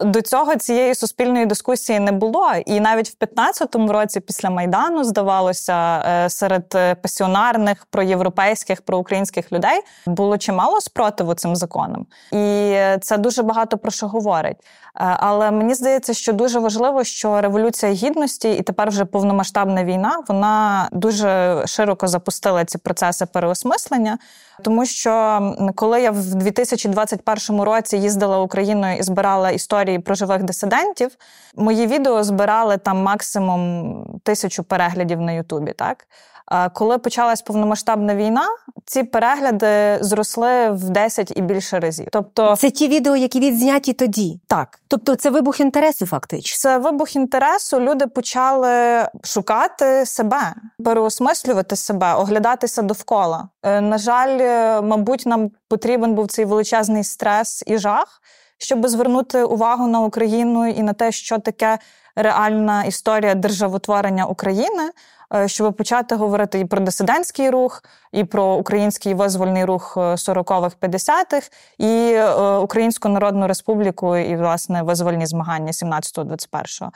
До 0.00 0.22
цього 0.22 0.56
цієї 0.56 0.94
суспільної 0.94 1.46
дискусії 1.46 2.00
не 2.00 2.12
було. 2.12 2.52
І 2.66 2.80
навіть 2.80 3.08
в 3.08 3.24
15-му 3.24 3.92
році, 3.92 4.20
після 4.20 4.50
Майдану, 4.50 5.04
здавалося, 5.04 6.02
е, 6.08 6.30
серед 6.30 6.68
пасіонарних 7.02 7.86
проєвропейських, 7.90 8.82
проукраїнських 8.82 9.52
людей 9.52 9.80
було 10.06 10.38
чимало 10.38 10.80
спротиву 10.80 11.34
цим 11.34 11.56
законам. 11.56 12.06
І 12.32 12.76
це 13.00 13.18
дуже 13.18 13.42
багато 13.42 13.78
про 13.78 13.90
що 13.90 14.08
говорить. 14.08 14.56
Е, 15.00 15.16
але 15.20 15.50
мені 15.50 15.74
здається, 15.74 16.14
що 16.14 16.32
дуже 16.32 16.58
важливо, 16.58 17.04
що 17.04 17.40
революція 17.40 17.92
гідності 17.92 18.52
і 18.52 18.62
тепер 18.62 18.88
вже 18.88 19.04
повномасштабна 19.04 19.84
війна, 19.84 20.22
вона 20.28 20.88
дуже 20.92 21.62
широко 21.66 22.08
запустила 22.08 22.64
ці 22.64 22.78
процеси 22.78 23.26
переосмислення. 23.26 24.18
Тому 24.62 24.86
що 24.86 25.40
коли 25.74 26.00
я 26.02 26.10
в 26.10 26.34
2021 26.34 27.60
році 27.60 27.96
їздила 27.96 28.38
Україною 28.40 28.98
і 28.98 29.02
збирала 29.02 29.50
історії 29.88 29.98
про 29.98 30.14
живих 30.14 30.42
дисидентів, 30.42 31.16
мої 31.56 31.86
відео 31.86 32.24
збирали 32.24 32.78
там 32.78 33.02
максимум 33.02 34.20
тисячу 34.22 34.64
переглядів 34.64 35.20
на 35.20 35.32
Ютубі. 35.32 35.72
Так 35.72 36.06
коли 36.72 36.98
почалась 36.98 37.42
повномасштабна 37.42 38.14
війна, 38.14 38.46
ці 38.84 39.02
перегляди 39.02 39.98
зросли 40.00 40.70
в 40.70 40.90
10 40.90 41.32
і 41.36 41.42
більше 41.42 41.80
разів. 41.80 42.08
Тобто, 42.12 42.56
це 42.56 42.70
ті 42.70 42.88
відео, 42.88 43.16
які 43.16 43.40
відзняті 43.40 43.92
тоді. 43.92 44.40
Так, 44.46 44.80
тобто, 44.88 45.14
це 45.14 45.30
вибух 45.30 45.60
інтересу, 45.60 46.06
фактично. 46.06 46.56
Це 46.56 46.78
вибух 46.78 47.16
інтересу. 47.16 47.80
Люди 47.80 48.06
почали 48.06 49.06
шукати 49.24 50.06
себе, 50.06 50.54
переосмислювати 50.84 51.76
себе, 51.76 52.14
оглядатися 52.14 52.82
довкола. 52.82 53.48
Е, 53.62 53.80
на 53.80 53.98
жаль, 53.98 54.38
е, 54.40 54.80
мабуть, 54.80 55.26
нам 55.26 55.50
потрібен 55.68 56.14
був 56.14 56.26
цей 56.26 56.44
величезний 56.44 57.04
стрес 57.04 57.64
і 57.66 57.78
жах, 57.78 58.20
щоб 58.58 58.88
звернути 58.88 59.42
увагу 59.42 59.86
на 59.86 60.00
Україну 60.00 60.68
і 60.68 60.82
на 60.82 60.92
те, 60.92 61.12
що 61.12 61.38
таке 61.38 61.78
реальна 62.16 62.84
історія 62.84 63.34
державотворення 63.34 64.26
України. 64.26 64.90
Е, 65.34 65.48
щоб 65.48 65.74
почати 65.74 66.14
говорити 66.14 66.60
і 66.60 66.64
про 66.64 66.80
дисидентський 66.80 67.50
рух, 67.50 67.82
і 68.12 68.24
про 68.24 68.54
український 68.54 69.14
визвольний 69.14 69.64
рух 69.64 69.96
40-х, 69.96 70.76
е, 70.82 70.86
50-х, 70.86 71.50
і 71.78 72.12
е, 72.12 72.56
Українську 72.56 73.08
Народну 73.08 73.46
Республіку, 73.46 74.16
і 74.16 74.36
власне 74.36 74.82
визвольні 74.82 75.26
змагання 75.26 75.72
17-21. 75.72 76.88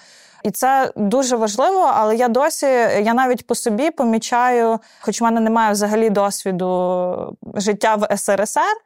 І 0.43 0.51
це 0.51 0.93
дуже 0.97 1.37
важливо, 1.37 1.91
але 1.95 2.17
я 2.17 2.29
досі, 2.29 2.67
я 3.03 3.15
навіть 3.15 3.47
по 3.47 3.55
собі 3.55 3.91
помічаю, 3.91 4.79
хоч 5.01 5.21
в 5.21 5.25
мене 5.25 5.41
немає 5.41 5.73
взагалі 5.73 6.11
досвіду 6.11 7.37
життя 7.55 7.95
в 7.95 8.17
СРСР, 8.17 8.77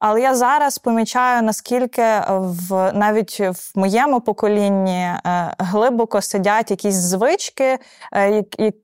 але 0.00 0.20
я 0.20 0.34
зараз 0.34 0.78
помічаю, 0.78 1.42
наскільки 1.42 2.04
в 2.28 2.92
навіть 2.92 3.40
в 3.40 3.72
моєму 3.74 4.20
поколінні 4.20 5.10
глибоко 5.58 6.22
сидять 6.22 6.70
якісь 6.70 6.94
звички, 6.94 7.78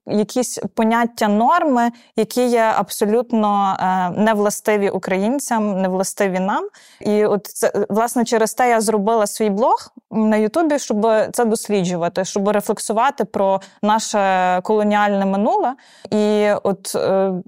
якісь 0.07 0.59
поняття 0.75 1.29
норми, 1.29 1.91
які 2.17 2.47
є 2.47 2.73
абсолютно 2.77 3.77
е, 3.81 4.11
невластиві 4.21 4.91
українцям, 4.91 5.83
невластиві 5.83 6.41
нам. 6.41 6.69
І 7.01 7.25
от 7.25 7.47
це 7.47 7.73
власне 7.89 8.25
через 8.25 8.55
те 8.55 8.69
я 8.69 8.81
зробила 8.81 9.27
свій 9.27 9.51
блог 9.51 9.93
на 10.11 10.37
Ютубі, 10.37 10.79
щоб 10.79 11.07
це 11.33 11.45
досліджувати, 11.45 12.22
щоб 12.25 12.49
рефлексувати 12.49 13.25
про 13.25 13.61
наше 13.83 14.61
колоніальне 14.63 15.27
минуле. 15.27 15.75
І 16.11 16.51
от 16.63 16.95
е, 16.95 16.99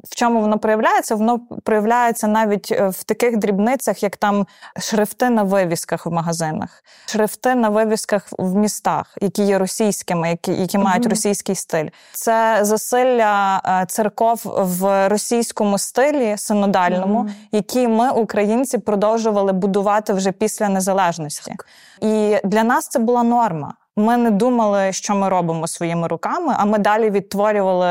в 0.05 0.15
чому 0.17 0.41
воно 0.41 0.59
проявляється? 0.59 1.15
Воно 1.15 1.41
проявляється 1.63 2.27
навіть 2.27 2.73
е, 2.73 2.89
в 2.89 3.03
таких 3.03 3.37
дрібницях, 3.37 4.03
як 4.03 4.17
там 4.17 4.47
шрифти 4.79 5.31
на 5.31 5.43
вивісках 5.43 6.07
в 6.07 6.11
магазинах, 6.11 6.85
шрифти 7.07 7.55
на 7.55 7.69
вивісках 7.69 8.29
в 8.39 8.55
містах, 8.55 9.19
які 9.21 9.43
є 9.43 9.59
російськими, 9.59 10.31
які 10.31 10.53
які 10.53 10.79
мають 10.79 11.07
mm-hmm. 11.07 11.11
російський 11.11 11.55
стиль. 11.55 11.89
Це 12.13 12.59
засилля 12.63 13.63
е, 13.67 13.87
церков 13.87 14.41
в 14.45 15.09
російському 15.09 15.79
стилі 15.79 16.37
синодальному, 16.37 17.23
mm-hmm. 17.23 17.49
які 17.53 17.89
ми, 17.89 18.11
українці, 18.11 18.79
продовжували 18.79 19.53
будувати 19.53 20.13
вже 20.13 20.33
після 20.33 20.69
незалежності. 20.69 21.51
Так. 21.51 21.67
І 22.01 22.37
для 22.45 22.65
нас 22.65 22.89
це 22.89 22.99
була 22.99 23.23
норма. 23.23 23.75
Ми 23.97 24.17
не 24.17 24.31
думали, 24.31 24.93
що 24.93 25.15
ми 25.15 25.29
робимо 25.29 25.67
своїми 25.67 26.09
руками, 26.09 26.55
а 26.59 26.65
ми 26.65 26.79
далі 26.79 27.11
відтворювали 27.11 27.91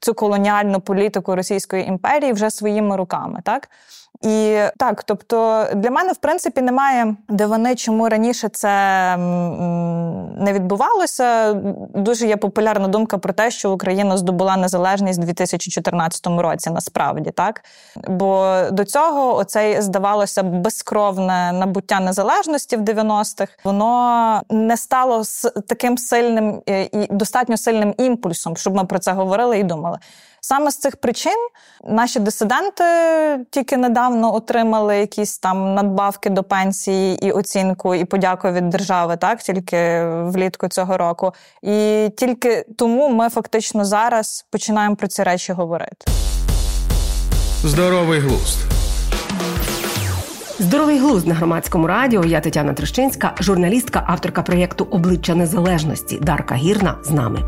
цю 0.00 0.14
колоніальну 0.14 0.80
політику 0.80 1.36
Російської 1.36 1.86
імперії 1.88 2.32
вже 2.32 2.50
своїми 2.50 2.96
руками. 2.96 3.40
Так 3.44 3.68
і 4.24 4.58
так, 4.76 5.04
тобто 5.04 5.66
для 5.74 5.90
мене 5.90 6.12
в 6.12 6.16
принципі 6.16 6.62
немає 6.62 7.16
дивини, 7.28 7.74
чому 7.74 8.08
раніше 8.08 8.48
це 8.48 8.68
не 10.38 10.52
відбувалося. 10.52 11.52
Дуже 11.94 12.26
є 12.26 12.36
популярна 12.36 12.88
думка 12.88 13.18
про 13.18 13.32
те, 13.32 13.50
що 13.50 13.72
Україна 13.72 14.16
здобула 14.16 14.56
незалежність 14.56 15.18
у 15.18 15.22
2014 15.22 16.26
році, 16.26 16.70
насправді 16.70 17.30
так. 17.30 17.64
Бо 18.08 18.60
до 18.70 18.84
цього 18.84 19.36
оцей 19.36 19.80
здавалося 19.80 20.42
безкровне 20.42 21.52
набуття 21.52 22.00
незалежності 22.00 22.76
в 22.76 22.80
90-х, 22.80 23.52
воно 23.64 24.40
не 24.50 24.76
стало 24.76 25.22
таким 25.66 25.98
сильним 25.98 26.62
е, 26.68 26.88
і 26.92 27.06
достатньо 27.10 27.56
сильним 27.56 27.94
імпульсом, 27.98 28.56
щоб 28.56 28.74
ми 28.74 28.84
про 28.84 28.98
це 28.98 29.12
говорили 29.12 29.58
і 29.58 29.62
думали. 29.62 29.98
Саме 30.46 30.70
з 30.70 30.76
цих 30.76 30.96
причин 30.96 31.48
наші 31.84 32.20
дисиденти 32.20 32.84
тільки 33.50 33.76
недавно 33.76 34.13
отримали 34.22 34.96
якісь 34.96 35.38
там 35.38 35.74
надбавки 35.74 36.30
до 36.30 36.42
пенсії 36.42 37.26
і 37.26 37.32
оцінку, 37.32 37.94
і 37.94 38.04
подяку 38.04 38.50
від 38.50 38.70
держави, 38.70 39.16
так 39.16 39.42
тільки 39.42 40.04
влітку 40.04 40.68
цього 40.68 40.96
року. 40.96 41.32
І 41.62 42.08
тільки 42.16 42.66
тому 42.78 43.08
ми 43.08 43.28
фактично 43.28 43.84
зараз 43.84 44.46
починаємо 44.50 44.96
про 44.96 45.08
ці 45.08 45.22
речі 45.22 45.52
говорити. 45.52 46.06
Здоровий 47.62 48.20
глузд. 48.20 48.58
Здоровий 50.58 50.98
глузд 50.98 51.26
на 51.26 51.34
громадському 51.34 51.86
радіо. 51.86 52.24
Я 52.24 52.40
Тетяна 52.40 52.74
Трещинська, 52.74 53.34
журналістка, 53.40 54.04
авторка 54.06 54.42
проєкту 54.42 54.88
Обличчя 54.90 55.34
Незалежності 55.34 56.18
Дарка 56.22 56.54
Гірна 56.54 56.96
з 57.02 57.10
нами. 57.10 57.42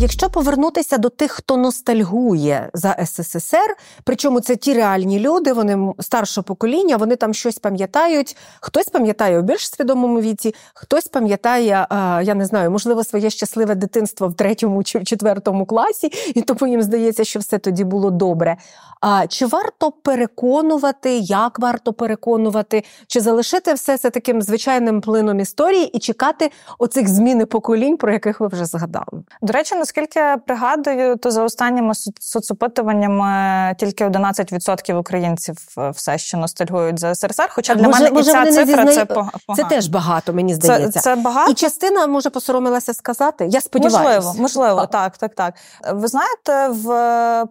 Якщо 0.00 0.30
повернутися 0.30 0.98
до 0.98 1.08
тих, 1.08 1.32
хто 1.32 1.56
ностальгує 1.56 2.70
за 2.74 2.96
СССР, 3.06 3.76
причому 4.04 4.40
це 4.40 4.56
ті 4.56 4.74
реальні 4.74 5.20
люди, 5.20 5.52
вони 5.52 5.92
старшого 6.00 6.42
покоління, 6.44 6.96
вони 6.96 7.16
там 7.16 7.34
щось 7.34 7.58
пам'ятають. 7.58 8.36
Хтось 8.60 8.88
пам'ятає 8.88 9.38
у 9.38 9.42
більш 9.42 9.70
свідомому 9.70 10.20
віці, 10.20 10.54
хтось 10.74 11.06
пам'ятає, 11.06 11.86
я 12.22 12.34
не 12.34 12.44
знаю, 12.44 12.70
можливо, 12.70 13.04
своє 13.04 13.30
щасливе 13.30 13.74
дитинство 13.74 14.28
в 14.28 14.34
третьому 14.34 14.84
чи 14.84 15.04
четвертому 15.04 15.66
класі, 15.66 16.10
і 16.34 16.42
тому 16.42 16.70
їм 16.70 16.82
здається, 16.82 17.24
що 17.24 17.38
все 17.38 17.58
тоді 17.58 17.84
було 17.84 18.10
добре. 18.10 18.56
А 19.00 19.26
чи 19.26 19.46
варто 19.46 19.92
переконувати, 19.92 21.18
як 21.18 21.58
варто 21.58 21.92
переконувати, 21.92 22.84
чи 23.06 23.20
залишити 23.20 23.74
все 23.74 23.98
це 23.98 24.10
таким 24.10 24.42
звичайним 24.42 25.00
плином 25.00 25.40
історії 25.40 25.84
і 25.84 25.98
чекати 25.98 26.50
оцих 26.78 27.08
зміни 27.08 27.46
поколінь, 27.46 27.96
про 27.96 28.12
яких 28.12 28.40
ви 28.40 28.46
вже 28.46 28.64
згадали? 28.64 29.22
До 29.42 29.52
речі, 29.52 29.74
наскільки 29.88 30.20
пригадую, 30.46 31.16
то 31.16 31.30
за 31.30 31.44
останніми 31.44 31.94
соцопитуваннями 32.20 33.74
тільки 33.74 34.04
11% 34.04 34.94
українців 34.94 35.56
е, 35.78 35.90
все 35.90 36.18
ще 36.18 36.36
ностальгують 36.36 36.98
за 36.98 37.14
СРСР. 37.14 37.48
Хоча 37.50 37.74
для 37.74 37.86
може, 37.86 38.04
мене 38.04 38.14
може, 38.14 38.30
і 38.30 38.32
ця 38.32 38.44
цифра 38.44 38.64
зізнаю... 38.64 38.94
це 38.94 39.04
погано. 39.04 39.32
Це 39.56 39.64
теж 39.64 39.86
багато, 39.86 40.32
мені 40.32 40.54
здається. 40.54 40.90
Це, 40.90 41.00
це 41.00 41.16
багато. 41.16 41.52
І 41.52 41.54
частина 41.54 42.06
може 42.06 42.30
посоромилася 42.30 42.94
сказати. 42.94 43.46
Я 43.50 43.60
сподіваюся. 43.60 44.26
Можливо, 44.28 44.34
можливо, 44.42 44.86
так, 44.86 45.16
так, 45.16 45.34
так. 45.34 45.54
Ви 45.92 46.08
знаєте, 46.08 46.68
в 46.68 46.84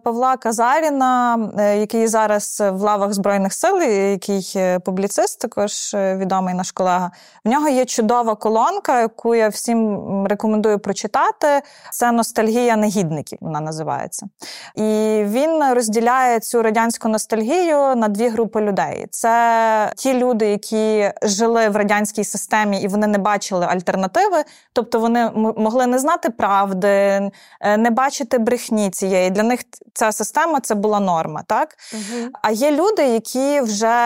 Павла 0.04 0.36
Казаріна, 0.36 1.38
е, 1.58 1.78
який 1.78 2.06
зараз 2.06 2.62
в 2.72 2.80
лавах 2.80 3.12
збройних 3.12 3.52
сил, 3.52 3.82
який 3.82 4.78
публіцист, 4.84 5.40
також 5.40 5.94
е, 5.94 6.16
відомий 6.16 6.54
наш 6.54 6.72
колега. 6.72 7.10
В 7.44 7.48
нього 7.48 7.68
є 7.68 7.84
чудова 7.84 8.34
колонка, 8.34 9.00
яку 9.00 9.34
я 9.34 9.48
всім 9.48 9.98
рекомендую 10.26 10.78
прочитати. 10.78 11.62
Це 11.92 12.12
ностальгія 12.28 12.76
негідників, 12.76 13.38
вона 13.40 13.60
називається. 13.60 14.26
І 14.74 14.82
він 15.24 15.74
розділяє 15.74 16.40
цю 16.40 16.62
радянську 16.62 17.08
ностальгію 17.08 17.94
на 17.96 18.08
дві 18.08 18.28
групи 18.28 18.60
людей: 18.60 19.06
це 19.10 19.92
ті 19.96 20.14
люди, 20.14 20.46
які 20.46 21.12
жили 21.22 21.68
в 21.68 21.76
радянській 21.76 22.24
системі 22.24 22.80
і 22.80 22.88
вони 22.88 23.06
не 23.06 23.18
бачили 23.18 23.66
альтернативи, 23.66 24.44
тобто 24.72 25.00
вони 25.00 25.30
могли 25.56 25.86
не 25.86 25.98
знати 25.98 26.30
правди, 26.30 26.88
е, 26.88 27.30
не 27.76 27.90
бачити 27.90 28.38
брехні 28.38 28.90
цієї. 28.90 29.30
Для 29.30 29.42
них 29.42 29.60
ця 29.94 30.12
система 30.12 30.60
це 30.60 30.74
була 30.74 31.00
норма. 31.00 31.42
так? 31.46 31.76
Угу. 31.92 32.28
А 32.42 32.50
є 32.50 32.70
люди, 32.70 33.02
які 33.02 33.60
вже 33.60 33.96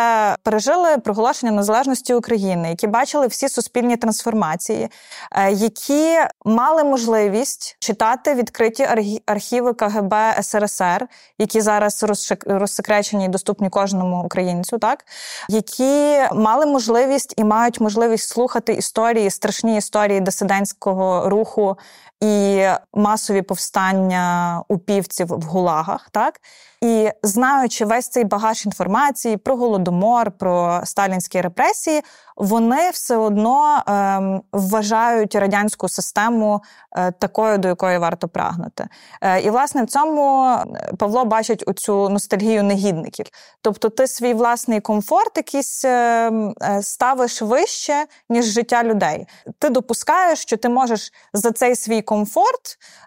пережили 0.42 0.98
проголошення 0.98 1.52
незалежності 1.52 2.14
України, 2.14 2.68
які 2.68 2.86
бачили 2.86 3.26
всі 3.26 3.48
суспільні 3.48 3.96
трансформації, 3.96 4.88
е, 5.32 5.52
які 5.52 6.18
мали 6.44 6.84
можливість 6.84 7.76
читати 7.78 8.11
взяти 8.12 8.34
відкриті 8.34 8.88
архіви 9.26 9.74
КГБ 9.74 10.14
СРСР, 10.42 11.06
які 11.38 11.60
зараз 11.60 12.04
розсекречені 12.46 13.24
і 13.24 13.28
доступні 13.28 13.70
кожному 13.70 14.22
українцю, 14.24 14.78
так? 14.78 15.04
Які 15.48 16.20
мали 16.34 16.66
можливість 16.66 17.34
і 17.36 17.44
мають 17.44 17.80
можливість 17.80 18.28
слухати 18.28 18.72
історії, 18.72 19.30
страшні 19.30 19.76
історії 19.76 20.20
дисидентського 20.20 21.28
руху 21.28 21.76
і 22.22 22.66
масові 22.94 23.42
повстання 23.42 24.62
упівців 24.68 25.26
в 25.26 25.42
гулагах, 25.42 26.08
так 26.10 26.40
і 26.82 27.10
знаючи 27.22 27.84
весь 27.84 28.08
цей 28.08 28.24
багаж 28.24 28.66
інформації 28.66 29.36
про 29.36 29.56
голодомор, 29.56 30.30
про 30.30 30.80
сталінські 30.84 31.40
репресії, 31.40 32.02
вони 32.36 32.90
все 32.90 33.16
одно 33.16 33.82
ем, 33.86 34.42
вважають 34.52 35.34
радянську 35.34 35.88
систему 35.88 36.62
е, 36.96 37.12
такою, 37.12 37.58
до 37.58 37.68
якої 37.68 37.98
варто 37.98 38.28
прагнути. 38.28 38.88
Е, 39.20 39.40
і 39.40 39.50
власне 39.50 39.82
в 39.82 39.86
цьому 39.86 40.44
е, 40.44 40.92
Павло 40.98 41.24
бачить 41.24 41.64
оцю 41.66 42.08
ностальгію 42.08 42.62
негідників. 42.62 43.26
Тобто, 43.62 43.88
ти 43.88 44.06
свій 44.06 44.34
власний 44.34 44.80
комфорт 44.80 45.36
якийсь 45.36 45.84
ем, 45.84 46.54
е, 46.62 46.82
ставиш 46.82 47.42
вище, 47.42 48.06
ніж 48.28 48.44
життя 48.44 48.84
людей. 48.84 49.26
Ти 49.58 49.70
допускаєш, 49.70 50.38
що 50.38 50.56
ти 50.56 50.68
можеш 50.68 51.12
за 51.32 51.52
цей 51.52 51.76
свій 51.76 52.02
комфорт 52.02 52.11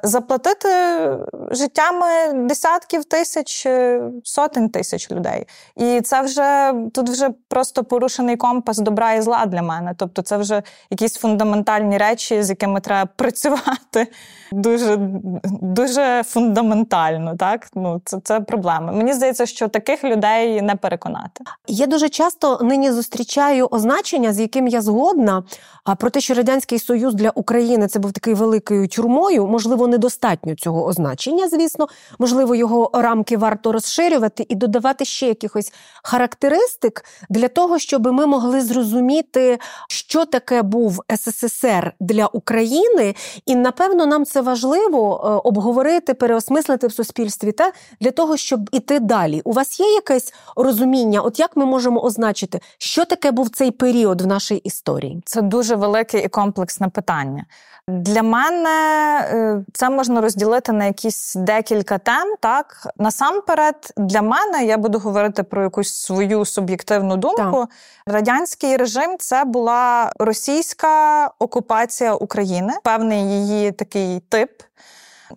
заплатити 0.04 0.70
життями 1.52 2.08
десятків 2.34 3.06
тисяч. 3.06 3.66
Е, 3.66 4.02
сотень 4.24 4.70
тисяч 4.70 5.12
людей. 5.12 5.48
І 5.76 6.02
це 6.02 6.22
вже 6.22 6.74
тут 6.94 7.10
вже 7.10 7.30
просто 7.48 7.84
порушений 7.84 8.38
компас 8.38 8.78
добра 8.78 9.14
і 9.14 9.22
зла 9.22 9.46
для 9.46 9.62
мене. 9.62 9.94
Тобто, 9.98 10.22
це 10.22 10.38
вже 10.38 10.64
якісь 10.90 11.16
фундаментальні 11.16 11.98
речі, 11.98 12.44
з 12.44 12.50
якими 12.50 12.80
треба 12.80 13.12
працювати 13.16 14.08
дуже 14.52 14.98
дуже 15.62 16.24
фундаментально. 16.24 17.36
Так 17.36 17.68
ну 17.76 18.02
це 18.06 18.20
це 18.24 18.40
проблема. 18.40 18.92
Мені 18.92 19.14
здається, 19.14 19.46
що 19.46 19.68
таких 19.68 20.04
людей 20.04 20.62
не 20.62 20.76
переконати. 20.76 21.44
Я 21.68 21.88
дуже 21.88 22.10
часто 22.10 22.60
нині 22.62 22.92
зустрічаю 22.92 23.68
означення, 23.72 24.34
з 24.34 24.40
яким 24.40 24.68
я 24.68 24.82
згодна. 24.82 25.44
А 25.84 25.96
про 25.96 26.10
те, 26.10 26.22
що 26.22 26.34
радянський 26.34 26.80
союз 26.80 27.16
для 27.16 27.30
України 27.30 27.88
це 27.88 28.00
був 28.00 28.12
такий 28.12 28.34
великою 28.34 28.88
тюрмою, 28.96 29.48
можливо, 29.48 29.88
недостатньо 29.88 30.56
цього 30.56 30.86
означення. 30.86 31.50
Звісно, 31.50 31.88
можливо, 32.20 32.56
його 32.56 32.90
рамки 32.94 33.38
варто 33.38 33.72
розширювати 33.72 34.46
і 34.50 34.56
додавати 34.56 35.06
ще 35.06 35.28
якихось 35.28 35.74
характеристик 36.04 37.06
для 37.30 37.48
того, 37.48 37.80
щоб 37.80 38.06
ми 38.06 38.26
могли 38.26 38.62
зрозуміти, 38.62 39.60
що 39.90 40.26
таке 40.26 40.62
був 40.62 41.02
СССР 41.18 41.94
для 42.00 42.26
України, 42.26 43.16
і 43.46 43.56
напевно 43.56 44.06
нам 44.06 44.26
це 44.26 44.42
важливо 44.42 45.22
е, 45.26 45.42
обговорити, 45.48 46.14
переосмислити 46.14 46.88
в 46.88 46.92
суспільстві 46.92 47.52
та 47.52 47.72
для 48.00 48.12
того, 48.12 48.38
щоб 48.38 48.60
іти 48.72 49.00
далі. 49.00 49.42
У 49.46 49.52
вас 49.52 49.80
є 49.80 49.86
якесь 49.86 50.34
розуміння? 50.56 51.22
От 51.22 51.40
як 51.40 51.58
ми 51.58 51.66
можемо 51.66 52.04
означити, 52.04 52.60
що 52.78 53.06
таке 53.06 53.32
був 53.32 53.50
цей 53.50 53.72
період 53.72 54.22
в 54.22 54.28
нашій 54.28 54.56
історії? 54.56 55.22
Це 55.26 55.42
дуже 55.42 55.76
велике 55.76 56.20
і 56.20 56.28
комплексне 56.28 56.90
питання. 56.90 57.46
Для 57.88 58.24
мене 58.24 58.85
це 59.74 59.90
можна 59.90 60.22
розділити 60.22 60.72
на 60.72 60.86
якісь 60.86 61.36
декілька 61.36 61.98
тем. 61.98 62.36
Так 62.40 62.88
насамперед, 62.98 63.94
для 63.98 64.22
мене 64.22 64.66
я 64.66 64.78
буду 64.78 65.00
говорити 65.00 65.44
про 65.44 65.64
якусь 65.64 65.94
свою 65.94 66.46
суб'єктивну 66.46 67.18
думку. 67.18 67.58
Так. 67.60 67.70
Радянський 68.08 68.78
режим 68.78 69.16
це 69.20 69.44
була 69.44 70.12
російська 70.20 71.28
окупація 71.40 72.14
України, 72.14 72.74
певний 72.84 73.24
її 73.24 73.72
такий 73.72 74.20
тип. 74.20 74.52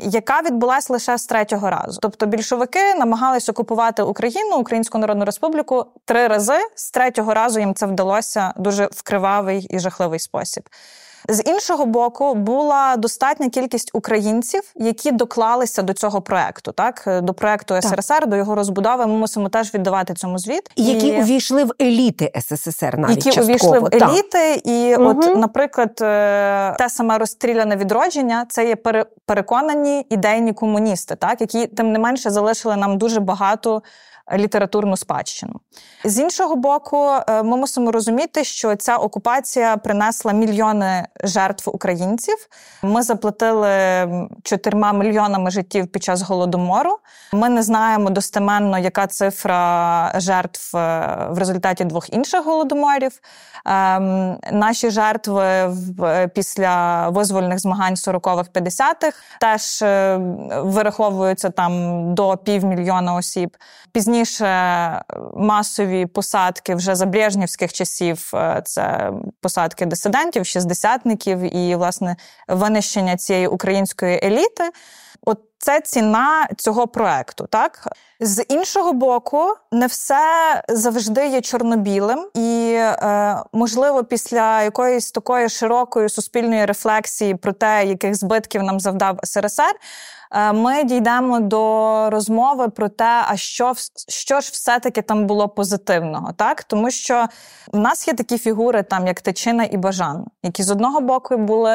Яка 0.01 0.41
відбулася 0.41 0.93
лише 0.93 1.19
з 1.19 1.27
третього 1.27 1.71
разу, 1.71 1.99
тобто 2.03 2.27
більшовики 2.27 2.95
намагались 2.95 3.49
окупувати 3.49 4.03
Україну, 4.03 4.57
Українську 4.57 4.99
Народну 4.99 5.25
Республіку 5.25 5.87
три 6.05 6.29
рази. 6.29 6.59
З 6.75 6.91
третього 6.91 7.35
разу 7.35 7.61
їм 7.61 7.75
це 7.75 7.87
вдалося 7.87 8.53
дуже 8.57 8.89
вкривавий 8.93 9.67
і 9.71 9.79
жахливий 9.79 10.19
спосіб. 10.19 10.69
З 11.29 11.43
іншого 11.47 11.87
боку, 11.87 12.35
була 12.35 12.97
достатня 12.97 13.49
кількість 13.49 13.91
українців, 13.93 14.63
які 14.77 15.13
доклалися 15.13 15.83
до 15.83 15.93
цього 15.93 16.21
проекту, 16.21 16.73
так 16.73 17.21
до 17.23 17.35
проекту 17.35 17.75
СРСР, 17.83 18.21
так. 18.21 18.29
до 18.29 18.37
його 18.37 18.55
розбудови. 18.55 19.07
Ми 19.07 19.13
мусимо 19.13 19.49
теж 19.49 19.75
віддавати 19.75 20.15
цьому 20.15 20.39
звіт, 20.39 20.71
і... 20.77 20.85
які 20.85 21.21
увійшли 21.21 21.65
в 21.65 21.73
еліти 21.81 22.33
СССР, 22.41 22.99
навіть 22.99 23.17
які 23.17 23.31
частково. 23.31 23.51
увійшли 23.51 23.79
в 23.79 23.87
еліти, 23.87 24.55
так. 24.55 24.67
і 24.67 24.97
угу. 24.97 25.09
от, 25.09 25.37
наприклад, 25.37 25.99
е, 26.01 26.75
те 26.79 26.89
саме 26.89 27.19
розстріляне 27.19 27.77
відродження, 27.77 28.47
це 28.49 28.69
є 28.69 28.77
переконані 29.27 30.07
ідейні 30.11 30.53
комуністи, 30.53 31.15
так 31.15 31.41
які 31.41 31.67
тим 31.67 31.93
не 31.93 31.99
менше 31.99 32.31
залишили 32.31 32.77
нам 32.77 32.99
дуже 32.99 33.21
багато 33.21 33.83
літературну 34.33 34.97
спадщину. 34.97 35.61
З 36.05 36.19
іншого 36.19 36.57
боку, 36.57 37.11
е, 37.29 37.43
ми 37.43 37.57
мусимо 37.57 37.93
розуміти, 37.93 38.45
що 38.45 38.77
ця 38.77 38.97
окупація 38.97 39.77
принесла 39.77 40.33
мільйони 40.33 41.07
жертв 41.25 41.71
українців. 41.75 42.37
Ми 42.83 43.03
заплатили 43.03 43.69
чотирма 44.43 44.93
мільйонами 44.93 45.51
життів 45.51 45.87
під 45.87 46.03
час 46.03 46.23
голодомору. 46.23 46.99
Ми 47.33 47.49
не 47.49 47.63
знаємо 47.63 48.11
достеменно, 48.11 48.79
яка 48.79 49.07
цифра 49.07 50.13
жертв 50.17 50.77
е, 50.77 51.27
в 51.31 51.39
результаті 51.39 51.85
двох 51.85 52.13
інших 52.13 52.45
голодоморів. 52.45 53.21
Ем, 53.67 54.37
наші 54.53 54.91
жертви 54.91 55.75
після 56.35 57.09
визвольних 57.09 57.59
змагань 57.59 57.95
40-х, 57.95 58.51
50-х 58.55 59.13
теж 59.41 59.83
е, 59.83 60.17
вираховуються 60.63 61.51
там 61.51 62.15
до 62.15 62.37
півмільйона 62.37 63.15
осіб. 63.15 63.57
Пізніше 63.93 64.18
масові 65.37 66.07
посадки 66.07 66.75
вже 66.75 66.95
за 66.95 67.07
Брежнівських 67.07 67.73
часів 67.73 68.31
е, 68.35 68.63
це 68.65 69.13
посадки 69.41 69.87
дисидентів, 69.87 70.47
шістдесятників 70.47 71.57
і 71.57 71.75
власне 71.75 72.17
винищення 72.49 73.17
цієї 73.17 73.47
української 73.47 74.21
еліти. 74.23 74.71
От 75.27 75.41
це 75.59 75.81
ціна 75.81 76.49
цього 76.57 76.87
проекту, 76.87 77.47
так 77.51 77.89
з 78.21 78.45
іншого 78.49 78.93
боку, 78.93 79.55
не 79.73 79.87
все 79.87 80.63
завжди 80.69 81.29
є 81.29 81.41
чорнобілим, 81.41 82.29
і 82.35 82.73
е, 82.77 83.37
можливо, 83.53 84.05
після 84.05 84.63
якоїсь 84.63 85.13
такої 85.13 85.49
широкої 85.49 86.09
суспільної 86.09 86.65
рефлексії 86.65 87.35
про 87.35 87.53
те, 87.53 87.87
яких 87.87 88.15
збитків 88.15 88.63
нам 88.63 88.81
завдав 88.81 89.19
СРСР. 89.25 89.75
Е, 90.33 90.53
ми 90.53 90.85
дійдемо 90.85 91.41
до 91.41 92.11
розмови 92.11 92.69
про 92.69 92.89
те, 92.89 93.25
а 93.29 93.37
що 93.37 93.73
що 94.09 94.41
ж 94.41 94.51
все-таки 94.53 95.03
там 95.03 95.27
було 95.27 95.49
позитивного, 95.49 96.33
так? 96.33 96.65
Тому 96.65 96.91
що 96.91 97.27
в 97.73 97.79
нас 97.79 98.09
є 98.09 98.15
такі 98.15 98.39
фігури, 98.39 98.83
там 98.83 99.07
як 99.07 99.21
Тичина 99.21 99.65
і 99.65 99.77
Бажан, 99.77 100.25
які 100.43 100.63
з 100.63 100.71
одного 100.71 101.01
боку 101.01 101.37
були 101.37 101.71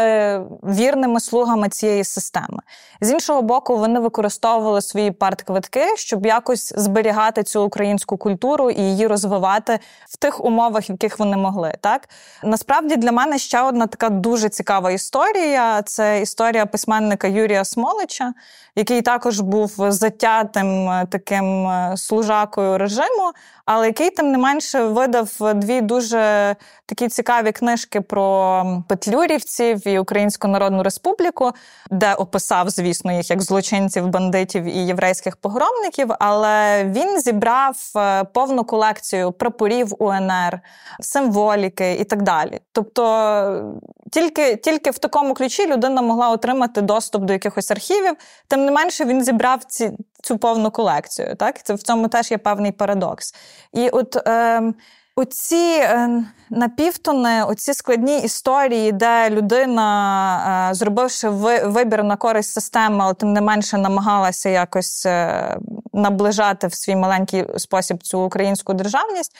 вірними 0.63 1.19
слугами 1.19 1.69
цієї 1.69 2.03
системи, 2.03 2.59
з 3.01 3.11
іншого 3.11 3.41
боку, 3.41 3.77
вони 3.77 3.99
використовували 3.99 4.81
свої 4.81 5.11
партквитки, 5.11 5.97
щоб 5.97 6.25
якось 6.25 6.73
зберігати 6.77 7.43
цю 7.43 7.63
українську 7.63 8.17
культуру 8.17 8.69
і 8.69 8.81
її 8.81 9.07
розвивати 9.07 9.79
в 10.09 10.17
тих 10.17 10.45
умовах, 10.45 10.89
в 10.89 10.91
яких 10.91 11.19
вони 11.19 11.37
могли. 11.37 11.73
Так? 11.81 12.09
Насправді 12.43 12.95
для 12.95 13.11
мене 13.11 13.37
ще 13.37 13.61
одна 13.61 13.87
така 13.87 14.09
дуже 14.09 14.49
цікава 14.49 14.91
історія 14.91 15.81
це 15.81 16.21
історія 16.21 16.65
письменника 16.65 17.27
Юрія 17.27 17.65
Смолича 17.65 18.33
який 18.75 19.01
також 19.01 19.39
був 19.39 19.73
затятим 19.77 20.89
е, 20.89 21.07
таким 21.09 21.67
е, 21.67 21.93
служакою 21.97 22.77
режиму, 22.77 23.31
але 23.65 23.87
який, 23.87 24.09
тим 24.09 24.31
не 24.31 24.37
менше, 24.37 24.83
видав 24.83 25.29
дві 25.55 25.81
дуже 25.81 26.55
такі 26.85 27.07
цікаві 27.07 27.51
книжки 27.51 28.01
про 28.01 28.65
петлюрівців 28.87 29.87
і 29.87 29.99
Українську 29.99 30.47
Народну 30.47 30.83
Республіку, 30.83 31.51
де 31.91 32.13
описав, 32.13 32.69
звісно, 32.69 33.11
їх 33.11 33.29
як 33.29 33.41
злочинців, 33.41 34.07
бандитів 34.07 34.63
і 34.63 34.85
єврейських 34.85 35.35
погромників. 35.37 36.09
Але 36.19 36.83
він 36.85 37.21
зібрав 37.21 37.77
е, 37.95 38.23
повну 38.23 38.63
колекцію 38.63 39.31
прапорів 39.31 39.93
УНР, 39.99 40.59
символіки 40.99 41.93
і 41.93 42.03
так 42.03 42.21
далі. 42.21 42.59
Тобто 42.71 43.73
тільки 44.11 44.55
тільки 44.55 44.91
в 44.91 44.97
такому 44.97 45.33
ключі 45.33 45.67
людина 45.67 46.01
могла 46.01 46.29
отримати 46.29 46.81
доступ 46.81 47.23
до 47.23 47.33
якихось 47.33 47.71
архівів. 47.71 48.15
Тим 48.47 48.65
не 48.65 48.71
менше, 48.71 49.05
він 49.05 49.23
зібрав 49.23 49.63
ці, 49.63 49.91
цю 50.23 50.37
повну 50.37 50.71
колекцію. 50.71 51.35
Так, 51.35 51.63
це 51.63 51.73
в 51.73 51.83
цьому 51.83 52.07
теж 52.07 52.31
є 52.31 52.37
певний 52.37 52.71
парадокс. 52.71 53.35
І 53.73 53.89
от 53.89 54.27
е, 54.27 54.73
оці 55.15 55.79
е, 55.81 56.23
напівтони, 56.49 57.43
оці 57.43 57.73
складні 57.73 58.19
історії, 58.19 58.91
де 58.91 59.29
людина, 59.29 60.69
е, 60.71 60.73
зробивши 60.73 61.29
вибір 61.29 62.03
на 62.03 62.17
користь 62.17 62.51
системи, 62.51 62.97
але 63.03 63.13
тим 63.13 63.33
не 63.33 63.41
менше 63.41 63.77
намагалася 63.77 64.49
якось 64.49 65.05
е, 65.05 65.57
наближати 65.93 66.67
в 66.67 66.73
свій 66.73 66.95
маленький 66.95 67.45
спосіб 67.57 68.03
цю 68.03 68.19
українську 68.19 68.73
державність. 68.73 69.35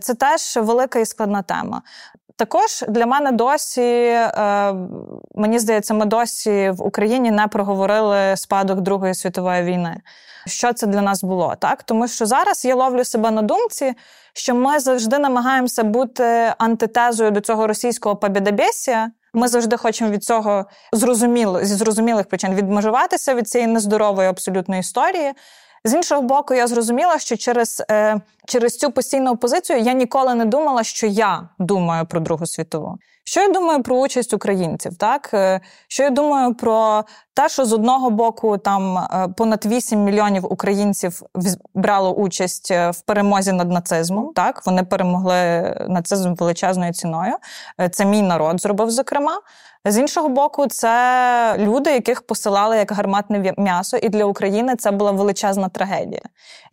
Це 0.00 0.14
теж 0.14 0.56
велика 0.56 0.98
і 0.98 1.06
складна 1.06 1.42
тема. 1.42 1.82
Також 2.36 2.84
для 2.88 3.06
мене 3.06 3.32
досі, 3.32 3.82
е, 3.82 4.74
мені 5.34 5.58
здається, 5.58 5.94
ми 5.94 6.06
досі 6.06 6.70
в 6.70 6.82
Україні 6.82 7.30
не 7.30 7.46
проговорили 7.46 8.36
спадок 8.36 8.80
Другої 8.80 9.14
світової 9.14 9.62
війни. 9.62 10.00
Що 10.46 10.72
це 10.72 10.86
для 10.86 11.02
нас 11.02 11.24
було? 11.24 11.54
Так, 11.58 11.82
тому 11.82 12.08
що 12.08 12.26
зараз 12.26 12.64
я 12.64 12.74
ловлю 12.74 13.04
себе 13.04 13.30
на 13.30 13.42
думці, 13.42 13.94
що 14.34 14.54
ми 14.54 14.78
завжди 14.78 15.18
намагаємося 15.18 15.84
бути 15.84 16.54
антитезою 16.58 17.30
до 17.30 17.40
цього 17.40 17.66
російського 17.66 18.16
побєдобєсія. 18.16 19.10
Ми 19.34 19.48
завжди 19.48 19.76
хочемо 19.76 20.10
від 20.10 20.24
цього 20.24 20.64
зрозуміло 20.92 21.64
зі 21.64 21.74
зрозумілих 21.74 22.26
причин 22.26 22.54
відмежуватися 22.54 23.34
від 23.34 23.48
цієї 23.48 23.70
нездорової 23.70 24.28
абсолютної 24.28 24.80
історії. 24.80 25.32
З 25.86 25.94
іншого 25.94 26.22
боку, 26.22 26.54
я 26.54 26.66
зрозуміла, 26.66 27.18
що 27.18 27.36
через 27.36 27.82
е, 27.90 28.20
через 28.46 28.76
цю 28.76 28.90
постійну 28.90 29.32
опозицію 29.32 29.78
я 29.78 29.92
ніколи 29.92 30.34
не 30.34 30.44
думала, 30.44 30.84
що 30.84 31.06
я 31.06 31.48
думаю 31.58 32.06
про 32.06 32.20
Другу 32.20 32.46
світову. 32.46 32.98
Що 33.26 33.40
я 33.40 33.48
думаю 33.48 33.82
про 33.82 33.96
участь 33.96 34.34
українців? 34.34 34.92
Так 34.98 35.30
е, 35.34 35.60
що 35.88 36.02
я 36.02 36.10
думаю 36.10 36.54
про 36.54 37.04
те, 37.34 37.48
що 37.48 37.64
з 37.64 37.72
одного 37.72 38.10
боку 38.10 38.58
там 38.58 38.98
е, 38.98 39.28
понад 39.36 39.66
8 39.66 40.04
мільйонів 40.04 40.52
українців 40.52 41.22
брало 41.74 42.14
участь 42.14 42.70
е, 42.70 42.90
в 42.90 43.00
перемозі 43.00 43.52
над 43.52 43.70
нацизмом. 43.70 44.32
Так 44.34 44.66
вони 44.66 44.82
перемогли 44.82 45.36
нацизм 45.88 46.34
величезною 46.34 46.92
ціною. 46.92 47.32
Це 47.90 48.04
мій 48.04 48.22
народ 48.22 48.60
зробив 48.60 48.90
зокрема. 48.90 49.40
З 49.86 49.98
іншого 49.98 50.28
боку, 50.28 50.66
це 50.66 51.56
люди, 51.58 51.92
яких 51.92 52.22
посилали 52.22 52.76
як 52.76 52.92
гарматне 52.92 53.54
м'ясо, 53.58 53.96
і 53.96 54.08
для 54.08 54.24
України 54.24 54.76
це 54.76 54.90
була 54.90 55.10
величезна 55.10 55.68
трагедія. 55.68 56.22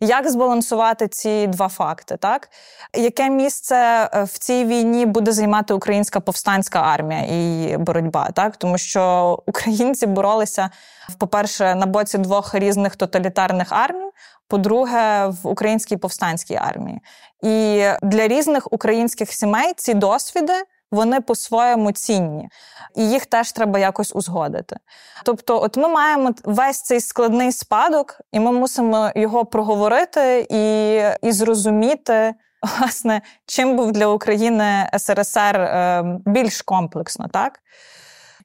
Як 0.00 0.30
збалансувати 0.30 1.08
ці 1.08 1.46
два 1.46 1.68
факти? 1.68 2.16
Так 2.16 2.48
яке 2.94 3.30
місце 3.30 4.08
в 4.24 4.38
цій 4.38 4.64
війні 4.64 5.06
буде 5.06 5.32
займати 5.32 5.74
українська 5.74 6.20
повстанська 6.20 6.41
армія 6.72 7.20
і 7.22 7.76
боротьба? 7.76 8.30
Так, 8.30 8.56
тому 8.56 8.78
що 8.78 9.42
українці 9.46 10.06
боролися 10.06 10.70
по-перше, 11.18 11.74
на 11.74 11.86
боці 11.86 12.18
двох 12.18 12.54
різних 12.54 12.96
тоталітарних 12.96 13.72
армій. 13.72 14.10
По-друге, 14.48 15.26
в 15.26 15.46
українській 15.46 15.96
повстанській 15.96 16.54
армії, 16.54 17.00
і 17.42 17.84
для 18.02 18.28
різних 18.28 18.72
українських 18.72 19.32
сімей 19.32 19.72
ці 19.76 19.94
досвіди 19.94 20.52
вони 20.90 21.20
по-своєму 21.20 21.92
цінні, 21.92 22.48
і 22.96 23.10
їх 23.10 23.26
теж 23.26 23.52
треба 23.52 23.78
якось 23.78 24.14
узгодити. 24.14 24.76
Тобто, 25.24 25.62
от 25.62 25.76
ми 25.76 25.88
маємо 25.88 26.34
весь 26.44 26.82
цей 26.82 27.00
складний 27.00 27.52
спадок, 27.52 28.20
і 28.32 28.40
ми 28.40 28.52
мусимо 28.52 29.10
його 29.14 29.44
проговорити 29.44 30.46
і, 30.50 30.96
і 31.28 31.32
зрозуміти. 31.32 32.34
Власне, 32.62 33.22
чим 33.46 33.76
був 33.76 33.92
для 33.92 34.06
України 34.06 34.90
СРСР 34.98 35.56
е, 35.56 36.04
більш 36.26 36.62
комплексно, 36.62 37.28
так? 37.32 37.58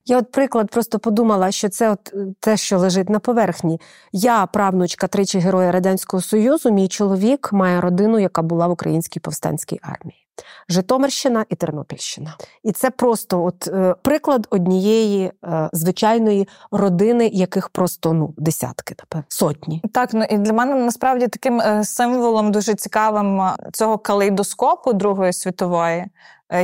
Я 0.05 0.17
от 0.17 0.31
приклад 0.31 0.71
просто 0.71 0.99
подумала, 0.99 1.51
що 1.51 1.69
це 1.69 1.89
от 1.89 2.13
е, 2.13 2.17
те, 2.39 2.57
що 2.57 2.79
лежить 2.79 3.09
на 3.09 3.19
поверхні. 3.19 3.81
Я 4.11 4.45
правнучка 4.45 5.07
тричі 5.07 5.39
героя 5.39 5.71
Радянського 5.71 6.21
Союзу, 6.21 6.71
мій 6.71 6.87
чоловік 6.87 7.53
має 7.53 7.81
родину, 7.81 8.19
яка 8.19 8.41
була 8.41 8.67
в 8.67 8.71
українській 8.71 9.19
повстанській 9.19 9.79
армії. 9.81 10.26
Житомирщина 10.69 11.45
і 11.49 11.55
Тернопільщина. 11.55 12.37
І 12.63 12.71
це 12.71 12.89
просто 12.89 13.43
от 13.43 13.67
е, 13.67 13.95
приклад 14.01 14.47
однієї 14.49 15.31
е, 15.43 15.69
звичайної 15.73 16.47
родини, 16.71 17.27
яких 17.33 17.69
просто 17.69 18.13
ну 18.13 18.33
десятки, 18.37 18.95
напевно, 18.99 19.25
сотні. 19.27 19.81
Так, 19.93 20.13
ну 20.13 20.23
і 20.29 20.37
для 20.37 20.53
мене 20.53 20.75
насправді 20.75 21.27
таким 21.27 21.61
е, 21.61 21.83
символом 21.83 22.51
дуже 22.51 22.75
цікавим 22.75 23.41
цього 23.73 23.97
калейдоскопу 23.97 24.93
Другої 24.93 25.33
світової 25.33 26.05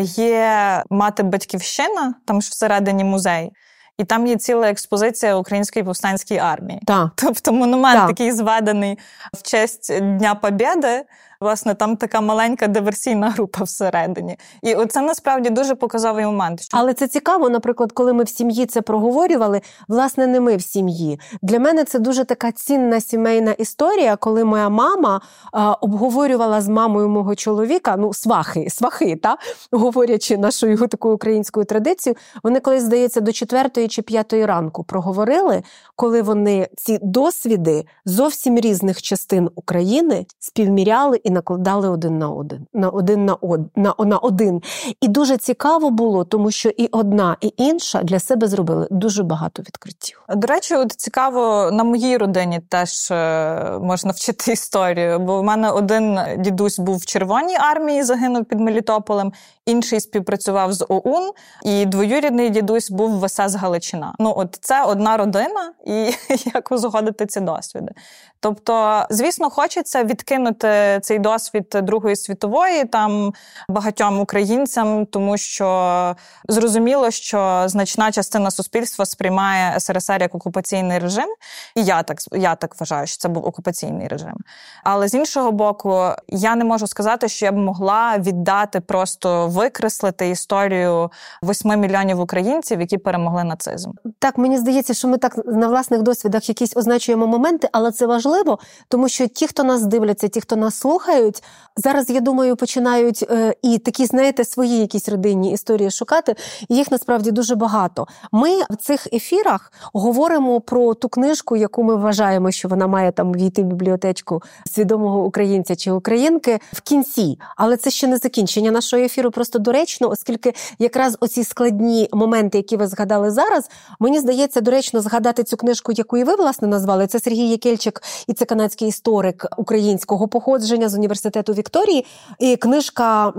є 0.01 0.83
мати 0.89 1.23
батьківщина, 1.23 2.13
там 2.25 2.41
ж 2.41 2.49
всередині 2.51 3.03
музей. 3.03 3.51
І 3.97 4.03
там 4.03 4.27
є 4.27 4.35
ціла 4.35 4.69
експозиція 4.69 5.35
української 5.35 5.85
повстанської 5.85 6.39
армії. 6.39 6.81
Так. 6.87 7.11
Тобто 7.15 7.51
монумент 7.51 7.99
так. 7.99 8.07
такий 8.07 8.31
зведений 8.31 8.99
в 9.33 9.41
честь 9.41 9.99
Дня 9.99 10.35
Побєди, 10.35 11.03
Власне, 11.43 11.75
там 11.75 11.97
така 11.97 12.21
маленька 12.21 12.67
диверсійна 12.67 13.29
група 13.29 13.63
всередині. 13.63 14.37
І 14.61 14.75
це 14.85 15.01
насправді 15.01 15.49
дуже 15.49 15.75
показовий 15.75 16.25
момент. 16.25 16.61
Що... 16.61 16.77
Але 16.77 16.93
це 16.93 17.07
цікаво, 17.07 17.49
наприклад, 17.49 17.91
коли 17.91 18.13
ми 18.13 18.23
в 18.23 18.29
сім'ї 18.29 18.65
це 18.65 18.81
проговорювали, 18.81 19.61
власне, 19.87 20.27
не 20.27 20.39
ми 20.39 20.55
в 20.55 20.61
сім'ї. 20.61 21.19
Для 21.41 21.59
мене 21.59 21.83
це 21.83 21.99
дуже 21.99 22.25
така 22.25 22.51
цінна 22.51 23.01
сімейна 23.01 23.51
історія, 23.51 24.15
коли 24.15 24.43
моя 24.43 24.69
мама 24.69 25.21
а, 25.51 25.73
обговорювала 25.73 26.61
з 26.61 26.67
мамою 26.67 27.09
мого 27.09 27.35
чоловіка, 27.35 27.95
ну, 27.97 28.13
свахи, 28.13 28.69
свахи, 28.69 29.15
та 29.15 29.37
говорячи 29.71 30.37
нашою 30.37 30.77
такою 30.77 31.15
українською 31.15 31.65
традицією, 31.65 32.17
вони 32.43 32.59
колись, 32.59 32.83
здається, 32.83 33.21
до 33.21 33.31
четвертої 33.31 33.87
чи 33.87 34.01
п'ятої 34.01 34.45
ранку 34.45 34.83
проговорили, 34.83 35.63
коли 35.95 36.21
вони 36.21 36.67
ці 36.77 36.99
досвіди 37.01 37.85
зовсім 38.05 38.59
різних 38.59 39.01
частин 39.01 39.49
України 39.55 40.25
співміряли 40.39 41.21
і 41.23 41.32
накладали 41.33 41.89
один 41.89 42.19
на 42.19 42.29
один, 42.29 42.67
на 42.73 42.89
один 42.89 43.25
на 43.25 43.33
од, 43.33 43.61
на, 43.75 43.93
на 43.99 44.17
один. 44.17 44.61
І 45.01 45.07
дуже 45.07 45.37
цікаво 45.37 45.89
було, 45.89 46.23
тому 46.23 46.51
що 46.51 46.69
і 46.69 46.87
одна, 46.87 47.37
і 47.41 47.53
інша 47.57 48.03
для 48.03 48.19
себе 48.19 48.47
зробили 48.47 48.87
дуже 48.91 49.23
багато 49.23 49.61
відкриттів. 49.61 50.23
До 50.29 50.47
речі, 50.47 50.75
от 50.75 50.91
цікаво 50.91 51.69
на 51.71 51.83
моїй 51.83 52.17
родині 52.17 52.59
теж 52.69 53.11
е, 53.11 53.79
можна 53.81 54.11
вчити 54.11 54.51
історію. 54.51 55.19
Бо 55.19 55.39
в 55.39 55.43
мене 55.43 55.71
один 55.71 56.19
дідусь 56.37 56.79
був 56.79 56.97
в 56.97 57.05
Червоній 57.05 57.55
армії, 57.55 58.03
загинув 58.03 58.45
під 58.45 58.59
Мелітополем, 58.59 59.33
інший 59.65 59.99
співпрацював 59.99 60.73
з 60.73 60.85
ОУН, 60.89 61.31
і 61.63 61.85
двоюрідний 61.85 62.49
дідусь 62.49 62.91
був 62.91 63.19
в 63.19 63.29
СС 63.29 63.55
Галичина. 63.55 64.13
Ну, 64.19 64.33
от 64.37 64.57
це 64.61 64.83
одна 64.83 65.17
родина, 65.17 65.73
і 65.85 66.13
як 66.53 66.71
узгодити 66.71 67.25
ці 67.25 67.39
досвіди. 67.39 67.91
Тобто, 68.39 69.05
звісно, 69.09 69.49
хочеться 69.49 70.03
відкинути 70.03 70.99
цей 71.01 71.19
досвід 71.19 71.77
Другої 71.83 72.15
світової 72.15 72.85
там 72.85 73.33
багатьом 73.69 74.19
українцям, 74.19 75.05
тому 75.05 75.37
що 75.37 76.15
зрозуміло, 76.49 77.11
що 77.11 77.63
значна 77.65 78.11
частина 78.11 78.51
суспільства 78.51 79.05
сприймає 79.05 79.79
СРСР 79.79 80.21
як 80.21 80.35
окупаційний 80.35 80.99
режим, 80.99 81.29
і 81.75 81.83
я 81.83 82.03
так 82.03 82.17
я 82.31 82.55
так 82.55 82.75
вважаю, 82.79 83.07
що 83.07 83.17
це 83.17 83.29
був 83.29 83.45
окупаційний 83.45 84.07
режим. 84.07 84.35
Але 84.83 85.07
з 85.07 85.13
іншого 85.13 85.51
боку, 85.51 86.09
я 86.27 86.55
не 86.55 86.63
можу 86.65 86.87
сказати, 86.87 87.27
що 87.27 87.45
я 87.45 87.51
б 87.51 87.55
могла 87.55 88.17
віддати 88.17 88.79
просто 88.79 89.47
викреслити 89.53 90.29
історію 90.29 91.11
восьми 91.41 91.77
мільйонів 91.77 92.19
українців, 92.19 92.81
які 92.81 92.97
перемогли 92.97 93.43
нацизм. 93.43 93.91
Так 94.19 94.37
мені 94.37 94.57
здається, 94.57 94.93
що 94.93 95.07
ми 95.07 95.17
так 95.17 95.37
на 95.45 95.67
власних 95.67 96.01
досвідах 96.01 96.49
якісь 96.49 96.77
означуємо 96.77 97.27
моменти, 97.27 97.69
але 97.71 97.91
це 97.91 98.05
важливо, 98.05 98.59
тому 98.87 99.09
що 99.09 99.27
ті, 99.27 99.47
хто 99.47 99.63
нас 99.63 99.85
дивляться, 99.85 100.27
ті, 100.27 100.41
хто 100.41 100.55
нас 100.55 100.75
слухають, 100.75 101.43
зараз 101.75 102.09
я 102.09 102.19
думаю, 102.19 102.55
починають 102.55 103.25
е, 103.31 103.55
і 103.61 103.77
такі, 103.77 104.05
знаєте, 104.05 104.45
свої 104.45 104.79
якісь 104.79 105.09
родинні 105.09 105.51
історії 105.51 105.91
шукати. 105.91 106.35
Їх 106.69 106.91
насправді 106.91 107.31
дуже 107.31 107.55
багато. 107.55 108.07
Ми 108.31 108.49
в 108.69 108.75
цих 108.75 109.07
ефірах 109.13 109.71
говоримо 109.93 110.61
про 110.61 110.93
ту 110.93 111.09
книжку, 111.09 111.55
яку 111.55 111.83
ми 111.83 111.95
вважаємо, 111.95 112.51
що 112.51 112.67
вона 112.67 112.87
має 112.87 113.11
там 113.11 113.33
війти 113.33 113.61
в 113.61 113.65
бібліотечку 113.65 114.41
свідомого 114.65 115.25
українця 115.25 115.75
чи 115.75 115.91
українки 115.91 116.59
в 116.73 116.81
кінці, 116.81 117.39
але 117.57 117.77
це 117.77 117.89
ще 117.89 118.07
не 118.07 118.17
закінчення 118.17 118.71
нашого 118.71 119.03
ефіру 119.03 119.31
просто 119.43 119.59
доречно, 119.59 120.09
оскільки 120.09 120.53
якраз 120.79 121.17
оці 121.19 121.43
складні 121.43 122.09
моменти, 122.13 122.57
які 122.57 122.77
ви 122.77 122.87
згадали 122.87 123.31
зараз, 123.31 123.69
мені 123.99 124.19
здається, 124.19 124.61
доречно 124.61 125.01
згадати 125.01 125.43
цю 125.43 125.57
книжку, 125.57 125.91
яку 125.91 126.17
і 126.17 126.23
ви 126.23 126.35
власне 126.35 126.67
назвали. 126.67 127.07
Це 127.07 127.19
Сергій 127.19 127.47
Єкельчик, 127.47 128.01
і 128.27 128.33
це 128.33 128.45
канадський 128.45 128.87
історик 128.87 129.45
українського 129.57 130.27
походження 130.27 130.89
з 130.89 130.95
університету 130.95 131.53
Вікторії. 131.53 132.05
І 132.39 132.55
Книжка 132.55 133.33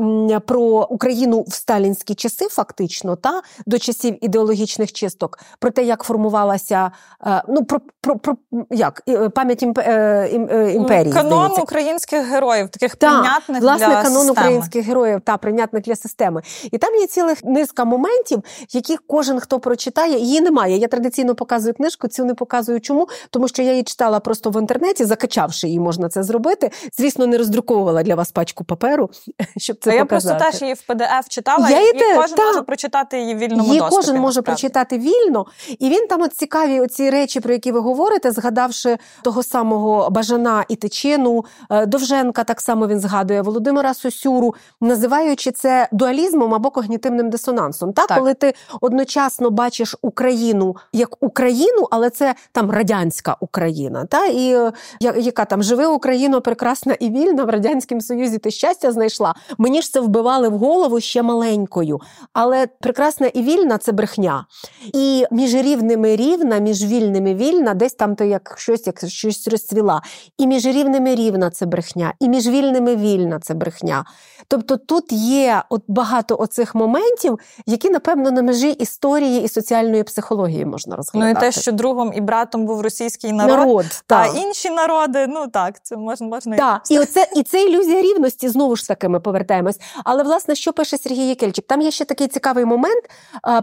про 0.46 0.86
Україну 0.90 1.44
в 1.48 1.54
сталінські 1.54 2.14
часи, 2.14 2.48
фактично, 2.50 3.16
та 3.16 3.42
до 3.66 3.78
часів 3.78 4.24
ідеологічних 4.24 4.92
чисток, 4.92 5.38
про 5.58 5.70
те, 5.70 5.84
як 5.84 6.02
формувалася 6.02 6.90
е, 7.26 7.42
ну 7.48 7.64
про 7.64 7.80
про, 8.00 8.18
про 8.18 8.36
як 8.70 9.02
е, 9.08 9.28
пам'ять 9.28 9.62
е, 9.62 10.28
імперії. 10.74 11.12
Канон 11.12 11.32
здається. 11.32 11.62
українських 11.62 12.26
героїв, 12.26 12.68
таких 12.68 12.96
та, 12.96 13.08
прийнятних 13.08 13.62
власне 13.62 13.86
для 13.86 14.02
канон 14.02 14.26
системи. 14.26 14.30
українських 14.30 14.86
героїв 14.86 15.20
та 15.20 15.36
прийнятних 15.36 15.82
для 15.82 15.93
системи. 15.96 16.42
І 16.70 16.78
там 16.78 16.94
є 16.94 17.06
ціла 17.06 17.34
низка 17.44 17.84
моментів, 17.84 18.42
яких 18.72 19.02
кожен 19.06 19.40
хто 19.40 19.60
прочитає, 19.60 20.18
її 20.18 20.40
немає. 20.40 20.76
Я 20.76 20.88
традиційно 20.88 21.34
показую 21.34 21.74
книжку, 21.74 22.08
цю 22.08 22.24
не 22.24 22.34
показую. 22.34 22.80
Чому? 22.80 23.08
Тому 23.30 23.48
що 23.48 23.62
я 23.62 23.70
її 23.70 23.82
читала 23.82 24.20
просто 24.20 24.50
в 24.50 24.60
інтернеті, 24.60 25.04
закачавши 25.04 25.66
її, 25.66 25.80
можна 25.80 26.08
це 26.08 26.22
зробити. 26.22 26.70
Звісно, 26.98 27.26
не 27.26 27.38
роздруковувала 27.38 28.02
для 28.02 28.14
вас 28.14 28.32
пачку 28.32 28.64
паперу, 28.64 29.10
щоб 29.56 29.76
це 29.80 29.98
а 29.98 30.04
показати. 30.04 30.34
Я 30.34 30.38
просто 30.38 30.50
теж 30.50 30.62
її 30.62 30.74
в 30.74 30.84
PDF 30.88 31.28
читала, 31.28 31.70
я 31.70 31.80
і, 31.80 31.90
і 31.90 31.98
те, 31.98 32.16
кожен 32.16 32.36
та. 32.36 32.46
може 32.46 32.62
прочитати 32.62 33.18
її 33.20 33.34
в 33.34 33.38
вільному 33.38 33.62
Її 33.64 33.78
доступі. 33.78 33.96
кожен 33.96 34.14
може 34.16 34.26
насправді. 34.26 34.46
прочитати 34.46 34.98
вільно, 34.98 35.46
і 35.78 35.88
він 35.88 36.06
там 36.06 36.22
от 36.22 36.32
цікаві 36.34 36.80
оці 36.80 37.10
речі, 37.10 37.40
про 37.40 37.52
які 37.52 37.72
ви 37.72 37.80
говорите, 37.80 38.32
згадавши 38.32 38.98
того 39.22 39.42
самого 39.42 40.10
Бажана 40.10 40.64
і 40.68 40.76
Тичину, 40.76 41.44
Довженка, 41.86 42.44
так 42.44 42.60
само 42.60 42.86
він 42.88 43.00
згадує 43.00 43.42
Володимира 43.42 43.94
Сосюру, 43.94 44.54
називаючи 44.80 45.52
це 45.52 45.83
дуалізмом 45.92 46.54
або 46.54 46.70
когнітивним 46.70 47.30
дисонансом. 47.30 47.92
Так? 47.92 48.06
так, 48.06 48.18
коли 48.18 48.34
ти 48.34 48.54
одночасно 48.80 49.50
бачиш 49.50 49.96
Україну 50.02 50.76
як 50.92 51.24
Україну, 51.24 51.88
але 51.90 52.10
це 52.10 52.34
там 52.52 52.70
радянська 52.70 53.36
Україна, 53.40 54.04
та 54.04 54.26
і 54.26 54.54
е, 54.54 54.72
яка 55.00 55.44
там 55.44 55.62
живе 55.62 55.86
Україна 55.86 56.40
прекрасна 56.40 56.94
і 57.00 57.10
вільна 57.10 57.44
в 57.44 57.48
радянському 57.48 58.00
Союзі. 58.00 58.38
Ти 58.38 58.50
щастя 58.50 58.92
знайшла. 58.92 59.34
Мені 59.58 59.82
ж 59.82 59.92
це 59.92 60.00
вбивали 60.00 60.48
в 60.48 60.58
голову 60.58 61.00
ще 61.00 61.22
маленькою. 61.22 62.00
Але 62.32 62.66
прекрасна 62.66 63.26
і 63.26 63.42
вільна 63.42 63.78
це 63.78 63.92
брехня. 63.92 64.46
І 64.92 65.24
між 65.30 65.54
рівними 65.54 66.16
рівна, 66.16 66.58
між 66.58 66.84
вільними 66.84 67.34
вільна, 67.34 67.74
десь 67.74 67.94
там 67.94 68.16
то 68.16 68.24
як 68.24 68.54
щось, 68.58 68.86
як 68.86 69.08
щось 69.08 69.48
розцвіла. 69.48 70.02
І 70.38 70.46
між 70.46 70.66
рівними 70.66 71.14
рівна 71.14 71.50
це 71.50 71.66
брехня, 71.66 72.12
і 72.20 72.28
між 72.28 72.48
вільними 72.48 72.96
вільна 72.96 73.38
це 73.40 73.54
брехня. 73.54 74.04
Тобто 74.48 74.76
тут 74.76 75.12
є 75.12 75.62
от 75.74 75.82
багато 75.88 76.36
оцих 76.38 76.74
моментів, 76.74 77.38
які, 77.66 77.90
напевно, 77.90 78.30
на 78.30 78.42
межі 78.42 78.70
історії 78.70 79.44
і 79.44 79.48
соціальної 79.48 80.02
психології 80.02 80.64
можна 80.64 80.96
розглядати. 80.96 81.32
Ну 81.32 81.38
і 81.38 81.40
те, 81.40 81.60
що 81.60 81.72
другом 81.72 82.12
і 82.14 82.20
братом 82.20 82.66
був 82.66 82.80
російський 82.80 83.32
народ, 83.32 83.58
народ 83.58 83.86
а 84.08 84.26
інші 84.26 84.70
народи, 84.70 85.26
ну 85.28 85.46
так, 85.48 85.74
це 85.82 85.96
можна 85.96 86.26
можна 86.26 86.56
Так, 86.56 86.82
і 86.90 86.98
оце 86.98 87.26
і 87.36 87.42
це 87.42 87.64
ілюзія 87.64 88.02
рівності. 88.02 88.48
Знову 88.48 88.76
ж 88.76 88.88
таки, 88.88 89.08
ми 89.08 89.20
повертаємось. 89.20 89.80
Але 90.04 90.22
власне, 90.22 90.54
що 90.54 90.72
пише 90.72 90.98
Сергій 90.98 91.26
Єкельчик? 91.26 91.66
Там 91.66 91.80
є 91.80 91.90
ще 91.90 92.04
такий 92.04 92.28
цікавий 92.28 92.64
момент, 92.64 93.04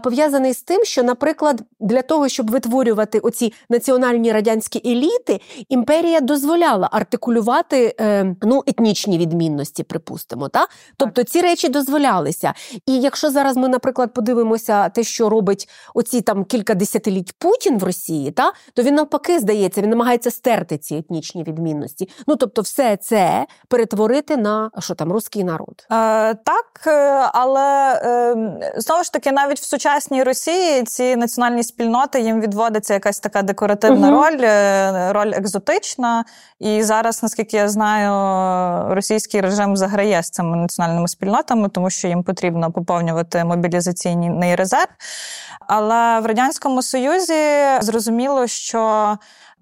пов'язаний 0.02 0.54
з 0.54 0.62
тим, 0.62 0.84
що, 0.84 1.02
наприклад, 1.02 1.62
для 1.80 2.02
того, 2.02 2.28
щоб 2.28 2.50
витворювати 2.50 3.18
оці 3.18 3.52
національні 3.70 4.32
радянські 4.32 4.82
еліти, 4.84 5.40
імперія 5.68 6.20
дозволяла 6.20 6.88
артикулювати 6.92 7.94
е, 8.00 8.34
ну 8.42 8.62
етнічні 8.66 9.18
відмінності, 9.18 9.82
припустимо, 9.82 10.48
та 10.48 10.66
тобто 10.96 11.24
ці 11.24 11.40
речі 11.40 11.68
дозволялися. 12.02 12.54
І 12.86 13.00
якщо 13.00 13.30
зараз 13.30 13.56
ми, 13.56 13.68
наприклад, 13.68 14.14
подивимося 14.14 14.88
те, 14.88 15.04
що 15.04 15.28
робить 15.28 15.68
оці 15.94 16.20
там 16.20 16.44
кілька 16.44 16.74
десятиліть 16.74 17.32
Путін 17.38 17.78
в 17.78 17.84
Росії, 17.84 18.30
та 18.30 18.52
то 18.74 18.82
він 18.82 18.94
навпаки 18.94 19.38
здається, 19.38 19.80
він 19.82 19.90
намагається 19.90 20.30
стерти 20.30 20.78
ці 20.78 20.94
етнічні 20.96 21.44
відмінності. 21.44 22.08
Ну 22.26 22.36
тобто, 22.36 22.62
все 22.62 22.96
це 22.96 23.46
перетворити 23.68 24.36
на 24.36 24.70
що 24.78 24.94
там 24.94 25.12
русський 25.12 25.44
народ. 25.44 25.86
Е, 25.90 26.34
Так, 26.34 26.86
е, 26.86 26.90
але 27.32 27.92
е, 28.04 28.72
знову 28.76 29.04
ж 29.04 29.12
таки, 29.12 29.32
навіть 29.32 29.60
в 29.60 29.64
сучасній 29.64 30.22
Росії 30.22 30.82
ці 30.82 31.16
національні 31.16 31.62
спільноти 31.62 32.20
їм 32.20 32.40
відводиться 32.40 32.94
якась 32.94 33.20
така 33.20 33.42
декоративна 33.42 34.12
угу. 34.12 34.22
роль, 34.22 34.40
е, 34.40 35.12
роль 35.12 35.32
екзотична. 35.34 36.24
І 36.58 36.82
зараз, 36.82 37.22
наскільки 37.22 37.56
я 37.56 37.68
знаю, 37.68 38.94
російський 38.94 39.40
режим 39.40 39.76
заграє 39.76 40.22
з 40.22 40.30
цими 40.30 40.56
національними 40.56 41.08
спільнотами, 41.08 41.68
тому 41.68 41.90
що 41.92 42.08
їм 42.08 42.22
потрібно 42.22 42.72
поповнювати 42.72 43.44
мобілізаційний 43.44 44.54
резерв. 44.54 44.90
Але 45.60 46.20
в 46.20 46.26
радянському 46.26 46.82
союзі 46.82 47.34
зрозуміло, 47.80 48.46
що 48.46 49.16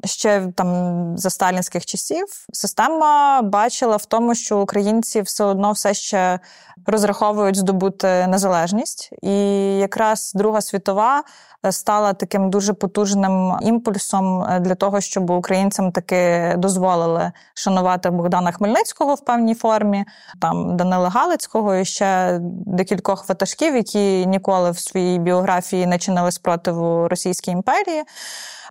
ще 0.05 0.49
там 0.55 1.19
за 1.19 1.31
сталінських 1.31 1.87
часів 1.87 2.27
система 2.53 3.43
бачила 3.43 3.97
в 3.97 4.05
тому, 4.05 4.35
що 4.35 4.59
українці 4.59 5.21
все 5.21 5.45
одно 5.45 5.73
все 5.73 5.95
ще 5.95 6.39
розраховують 6.87 7.57
здобути 7.57 8.27
незалежність, 8.27 9.11
і 9.23 9.37
якраз 9.79 10.33
Друга 10.35 10.61
світова 10.61 11.23
стала 11.71 12.13
таким 12.13 12.51
дуже 12.51 12.73
потужним 12.73 13.57
імпульсом 13.61 14.43
е, 14.43 14.61
для 14.61 14.75
того, 14.75 15.01
щоб 15.01 15.31
українцям 15.31 15.93
таки 15.93 16.55
дозволили 16.59 17.33
шанувати 17.55 18.11
Богдана 18.11 18.53
Хмельницького 18.53 19.15
в 19.15 19.25
певній 19.25 19.55
формі, 19.55 20.05
там 20.41 20.77
Данила 20.77 21.09
Галицького 21.09 21.75
і 21.75 21.85
ще 21.85 22.39
декількох 22.67 23.29
ватажків, 23.29 23.77
які 23.77 24.27
ніколи 24.27 24.71
в 24.71 24.79
своїй 24.79 25.19
біографії 25.19 25.87
не 25.87 25.99
чинили 25.99 26.33
спротиву 26.33 27.09
Російській 27.09 27.51
імперії 27.51 28.03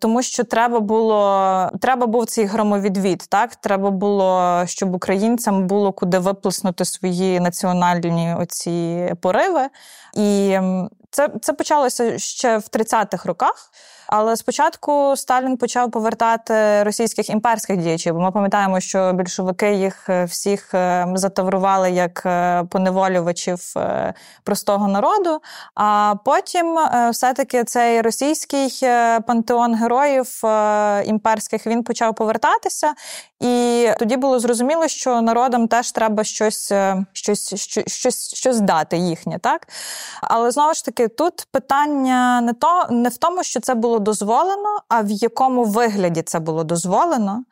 тому 0.01 0.21
що 0.21 0.43
треба 0.43 0.79
було 0.79 1.69
треба 1.81 2.07
був 2.07 2.25
цей 2.25 2.45
громовідвід. 2.45 3.25
Так 3.29 3.55
треба 3.55 3.91
було, 3.91 4.61
щоб 4.65 4.95
українцям 4.95 5.67
було 5.67 5.91
куди 5.91 6.19
виплеснути 6.19 6.85
свої 6.85 7.39
національні 7.39 8.35
оці 8.39 9.13
пориви. 9.21 9.61
І 10.15 10.57
це, 11.11 11.29
це 11.41 11.53
почалося 11.53 12.19
ще 12.19 12.57
в 12.57 12.63
30-х 12.63 13.25
роках. 13.25 13.71
Але 14.11 14.35
спочатку 14.35 15.13
Сталін 15.15 15.57
почав 15.57 15.91
повертати 15.91 16.83
російських 16.83 17.29
імперських 17.29 17.77
діячів. 17.77 18.13
Бо 18.13 18.19
ми 18.19 18.31
пам'ятаємо, 18.31 18.79
що 18.79 19.13
більшовики 19.13 19.73
їх 19.73 20.09
е, 20.09 20.25
всіх 20.25 20.73
е, 20.73 21.07
затаврували 21.15 21.91
як 21.91 22.23
е, 22.25 22.63
поневолювачів 22.63 23.73
простого 24.43 24.87
народу. 24.87 25.41
А 25.75 26.15
потім 26.25 26.77
все-таки 27.11 27.63
цей 27.63 28.01
російський 28.01 28.69
пантеон 29.27 29.75
героїв 29.75 30.41
імперських 31.05 31.67
він 31.67 31.83
почав 31.83 32.15
повертатися, 32.15 32.93
і 33.39 33.87
тоді 33.99 34.17
було 34.17 34.39
зрозуміло, 34.39 34.87
що 34.87 35.21
народам 35.21 35.67
теж 35.67 35.91
треба 35.91 36.23
щось, 36.23 36.73
щось, 37.13 37.55
щось, 37.55 37.93
щось, 37.93 38.33
щось 38.35 38.59
дати 38.59 38.97
їхнє, 38.97 39.39
так 39.39 39.67
але 40.21 40.51
знову 40.51 40.73
ж 40.73 40.85
таки, 40.85 41.07
тут 41.07 41.47
питання 41.51 42.41
не 42.41 42.53
то 42.53 42.87
не 42.89 43.09
в 43.09 43.17
тому, 43.17 43.43
що 43.43 43.59
це 43.59 43.75
було 43.75 43.98
дозволено, 43.99 44.79
а 44.87 45.01
в 45.01 45.09
якому 45.09 45.63
вигляді 45.63 46.21
це 46.21 46.39
було 46.39 46.63
дозволено, 46.63 47.43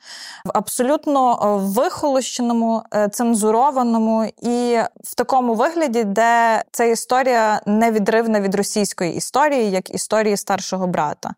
в 0.45 0.51
абсолютно 0.53 1.31
е, 1.31 1.67
вихолощеному, 1.79 2.83
е, 2.93 3.09
цензурованому 3.09 4.31
і 4.41 4.79
в 5.03 5.15
такому 5.15 5.53
вигляді, 5.53 6.03
де 6.03 6.63
ця 6.71 6.83
історія 6.83 7.61
невідривна 7.65 8.41
від 8.41 8.55
російської 8.55 9.15
історії, 9.15 9.71
як 9.71 9.89
історії 9.89 10.37
старшого 10.37 10.87
брата. 10.87 11.33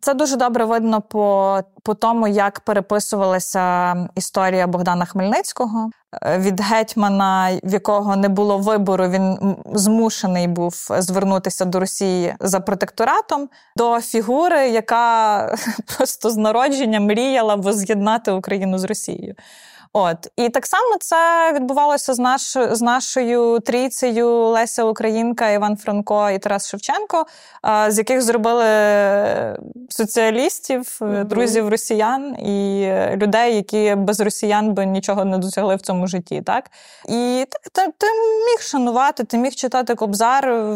Це 0.00 0.14
дуже 0.14 0.36
добре 0.36 0.64
видно 0.64 1.00
по 1.00 1.60
по 1.82 1.94
тому, 1.94 2.28
як 2.28 2.60
переписувалася 2.60 3.96
історія 4.14 4.66
Богдана 4.66 5.04
Хмельницького 5.04 5.90
е, 6.22 6.38
від 6.38 6.60
гетьмана, 6.60 7.60
в 7.64 7.72
якого 7.72 8.16
не 8.16 8.28
було 8.28 8.58
вибору, 8.58 9.08
він 9.08 9.56
змушений 9.74 10.48
був 10.48 10.74
звернутися 10.98 11.64
до 11.64 11.80
Росії 11.80 12.34
за 12.40 12.60
протекторатом, 12.60 13.48
до 13.76 14.00
фігури, 14.00 14.68
яка 14.68 15.56
просто 15.96 16.30
з 16.30 16.36
народження 16.36 17.00
мріяла 17.00 17.54
воз'єднати 17.54 18.30
Україну 18.30 18.78
з 18.78 18.84
Росією. 18.84 19.34
От 19.92 20.28
і 20.36 20.48
так 20.48 20.66
само 20.66 20.96
це 21.00 21.52
відбувалося 21.52 22.14
з 22.14 22.18
наш 22.18 22.56
з 22.70 22.82
нашою 22.82 23.60
трійцею 23.60 24.28
Леся 24.28 24.84
Українка, 24.84 25.50
Іван 25.50 25.76
Франко 25.76 26.30
і 26.30 26.38
Тарас 26.38 26.68
Шевченко, 26.68 27.26
з 27.88 27.98
яких 27.98 28.22
зробили 28.22 28.64
соціалістів, 29.88 30.80
mm-hmm. 30.80 31.24
друзів 31.24 31.68
росіян 31.68 32.34
і 32.34 32.86
людей, 33.16 33.56
які 33.56 33.94
без 33.94 34.20
росіян 34.20 34.74
би 34.74 34.86
нічого 34.86 35.24
не 35.24 35.38
досягли 35.38 35.76
в 35.76 35.80
цьому 35.80 36.06
житті. 36.06 36.42
Так 36.42 36.70
і 37.08 37.46
так 37.72 37.90
ти 37.98 38.06
міг 38.46 38.60
шанувати, 38.60 39.24
ти 39.24 39.38
міг 39.38 39.54
читати 39.54 39.94
Кобзар 39.94 40.74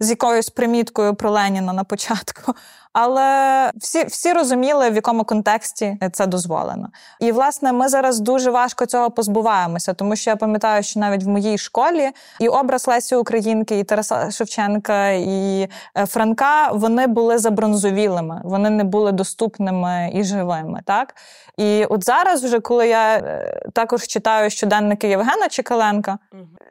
з 0.00 0.10
якоюсь 0.10 0.50
приміткою 0.50 1.14
про 1.14 1.30
Леніна 1.30 1.72
на 1.72 1.84
початку. 1.84 2.54
Але 2.94 3.70
всі 3.76 4.04
всі 4.04 4.32
розуміли, 4.32 4.90
в 4.90 4.94
якому 4.94 5.24
контексті 5.24 5.98
це 6.12 6.26
дозволено. 6.26 6.88
І 7.20 7.32
власне 7.32 7.72
ми 7.72 7.88
зараз 7.88 8.20
дуже 8.20 8.50
важко 8.50 8.86
цього 8.86 9.10
позбуваємося, 9.10 9.94
тому 9.94 10.16
що 10.16 10.30
я 10.30 10.36
пам'ятаю, 10.36 10.82
що 10.82 11.00
навіть 11.00 11.24
в 11.24 11.28
моїй 11.28 11.58
школі 11.58 12.10
і 12.40 12.48
образ 12.48 12.88
Лесі 12.88 13.16
Українки, 13.16 13.78
і 13.78 13.84
Тараса 13.84 14.30
Шевченка, 14.30 15.10
і 15.10 15.68
е, 15.98 16.06
Франка 16.06 16.70
вони 16.72 17.06
були 17.06 17.38
забронзовілими, 17.38 18.40
вони 18.44 18.70
не 18.70 18.84
були 18.84 19.12
доступними 19.12 20.10
і 20.14 20.24
живими. 20.24 20.80
Так 20.84 21.14
і 21.56 21.84
от 21.84 22.04
зараз, 22.04 22.44
вже 22.44 22.60
коли 22.60 22.88
я 22.88 23.16
е, 23.16 23.62
також 23.72 24.06
читаю 24.06 24.50
щоденники 24.50 25.08
Євгена 25.08 25.48
Чекаленка, 25.48 26.18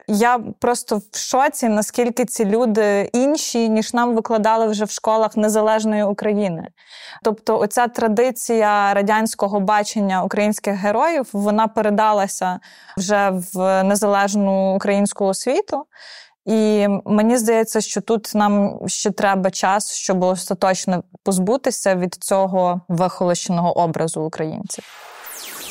я 0.08 0.40
просто 0.58 1.00
в 1.12 1.18
шоці, 1.18 1.68
наскільки 1.68 2.24
ці 2.24 2.44
люди 2.44 3.10
інші, 3.12 3.68
ніж 3.68 3.94
нам 3.94 4.14
викладали 4.14 4.66
вже 4.66 4.84
в 4.84 4.90
школах 4.90 5.36
незалежної 5.36 6.02
України. 6.02 6.68
Тобто, 7.22 7.58
оця 7.58 7.88
традиція 7.88 8.94
радянського 8.94 9.60
бачення 9.60 10.22
українських 10.22 10.74
героїв 10.74 11.28
вона 11.32 11.68
передалася 11.68 12.60
вже 12.96 13.30
в 13.54 13.82
незалежну 13.82 14.74
українську 14.74 15.24
освіту. 15.24 15.86
І 16.46 16.88
мені 17.04 17.36
здається, 17.36 17.80
що 17.80 18.00
тут 18.00 18.32
нам 18.34 18.78
ще 18.86 19.10
треба 19.10 19.50
час, 19.50 19.92
щоб 19.92 20.22
остаточно 20.22 21.02
позбутися 21.22 21.94
від 21.94 22.14
цього 22.14 22.80
вихолощеного 22.88 23.78
образу 23.78 24.20
українців. 24.20 24.84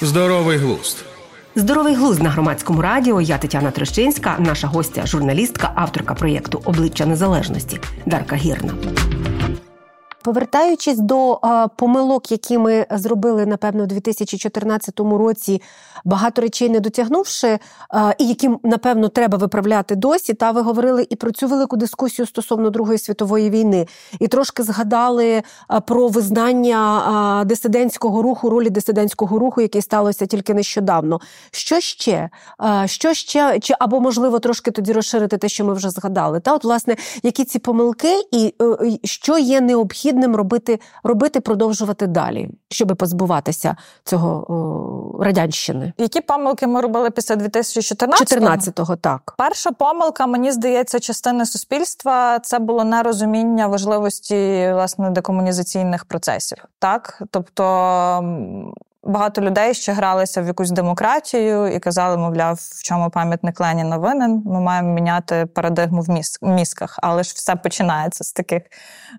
Здоровий 0.02 0.58
глузд. 0.58 1.13
Здоровий 1.56 1.96
глузд 1.96 2.24
на 2.24 2.30
громадському 2.30 2.82
радіо. 2.82 3.22
Я 3.22 3.38
Тетяна 3.38 3.72
Трещинська, 3.72 4.36
наша 4.40 4.68
гостя, 4.68 5.06
журналістка, 5.06 5.72
авторка 5.76 6.14
проєкту 6.14 6.62
Обличчя 6.66 7.06
Незалежності 7.06 7.80
Дарка 8.06 8.36
Гірна. 8.36 8.74
Повертаючись 10.24 11.00
до 11.00 11.40
помилок, 11.76 12.32
які 12.32 12.58
ми 12.58 12.86
зробили, 12.92 13.46
напевно, 13.46 13.84
у 13.84 13.86
2014 13.86 15.00
році, 15.00 15.62
багато 16.06 16.42
речей 16.42 16.70
не 16.70 16.80
дотягнувши, 16.80 17.60
і 18.18 18.28
які, 18.28 18.50
напевно, 18.64 19.10
треба 19.10 19.38
виправляти 19.38 19.96
досі. 19.96 20.34
Та 20.34 20.52
ви 20.52 20.62
говорили 20.62 21.08
і 21.10 21.16
про 21.16 21.32
цю 21.32 21.48
велику 21.48 21.78
дискусію 21.78 22.26
стосовно 22.26 22.70
Другої 22.70 22.98
світової 22.98 23.50
війни, 23.50 23.88
і 24.20 24.28
трошки 24.28 24.64
згадали 24.64 25.44
про 25.88 26.08
визнання 26.08 27.44
дисидентського 27.46 28.22
руху, 28.22 28.50
ролі 28.50 28.70
дисидентського 28.70 29.40
руху, 29.40 29.62
який 29.62 29.82
сталося 29.82 30.26
тільки 30.26 30.54
нещодавно. 30.54 31.20
Що 31.52 31.80
ще? 31.80 32.30
Що 32.86 33.14
ще? 33.14 33.60
Чи 33.60 33.74
або 33.80 34.00
можливо 34.00 34.40
трошки 34.40 34.72
тоді 34.72 34.94
розширити 34.94 35.38
те, 35.38 35.50
що 35.50 35.66
ми 35.66 35.74
вже 35.74 35.90
згадали? 35.90 36.40
Та, 36.40 36.54
от, 36.54 36.64
власне, 36.64 36.96
які 37.24 37.46
ці 37.46 37.60
помилки, 37.60 38.22
і 38.32 38.54
е, 38.62 38.98
що 39.04 39.38
є 39.38 39.62
необхідно 39.62 40.13
необхідним 40.14 40.36
робити, 40.36 40.80
робити, 41.04 41.40
продовжувати 41.40 42.08
далі, 42.08 42.50
щоб 42.70 42.96
позбуватися 42.98 43.76
цього 44.04 44.52
о, 44.52 45.24
радянщини. 45.24 45.94
Які 45.98 46.22
помилки 46.22 46.68
ми 46.68 46.82
робили 46.82 47.10
після 47.10 47.36
2014-го? 47.36 48.42
14-го, 48.42 48.96
так. 48.96 49.34
Перша 49.38 49.72
помилка, 49.72 50.28
мені 50.28 50.52
здається, 50.52 51.00
частини 51.00 51.46
суспільства 51.46 52.40
це 52.40 52.60
було 52.60 52.84
нерозуміння 52.84 53.68
важливості 53.68 54.70
власне 54.74 55.10
декомунізаційних 55.10 56.06
процесів. 56.06 56.58
Так, 56.80 57.24
тобто 57.32 57.64
багато 59.04 59.42
людей 59.42 59.74
ще 59.74 59.92
гралися 59.92 60.42
в 60.42 60.48
якусь 60.48 60.72
демократію 60.72 61.68
і 61.68 61.80
казали, 61.80 62.18
мовляв, 62.18 62.56
в 62.56 62.84
чому 62.84 63.10
пам'ятник 63.10 63.60
Леніна 63.60 63.98
винен. 63.98 64.42
Ми 64.46 64.60
маємо 64.60 64.94
міняти 64.94 65.46
парадигму 65.46 66.02
в 66.02 66.50
мізках. 66.50 67.00
Але 67.02 67.24
ж 67.24 67.34
все 67.36 67.56
починається 67.56 68.24
з 68.24 68.34
таких 68.34 68.64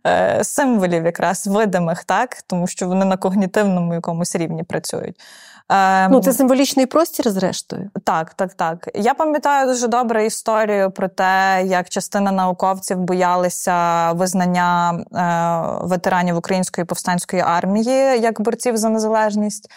е, 0.06 0.44
символів, 0.44 1.04
якраз 1.04 1.46
видимих, 1.46 2.04
так 2.04 2.42
тому 2.46 2.66
що 2.66 2.88
вони 2.88 3.04
на 3.04 3.16
когнітивному 3.16 3.94
якомусь 3.94 4.36
рівні 4.36 4.62
працюють. 4.62 5.20
Ем, 5.68 6.12
ну, 6.12 6.20
це 6.20 6.32
символічний 6.32 6.86
простір, 6.86 7.30
зрештою. 7.30 7.90
Так, 8.04 8.34
так, 8.34 8.54
так. 8.54 8.88
Я 8.94 9.14
пам'ятаю 9.14 9.66
дуже 9.66 9.88
добре 9.88 10.26
історію 10.26 10.90
про 10.90 11.08
те, 11.08 11.62
як 11.64 11.88
частина 11.88 12.32
науковців 12.32 12.98
боялися 12.98 14.12
визнання 14.12 14.92
е, 14.92 15.86
ветеранів 15.86 16.36
української 16.36 16.84
повстанської 16.84 17.42
армії 17.42 18.20
як 18.20 18.40
борців 18.40 18.76
за 18.76 18.88
незалежність, 18.88 19.70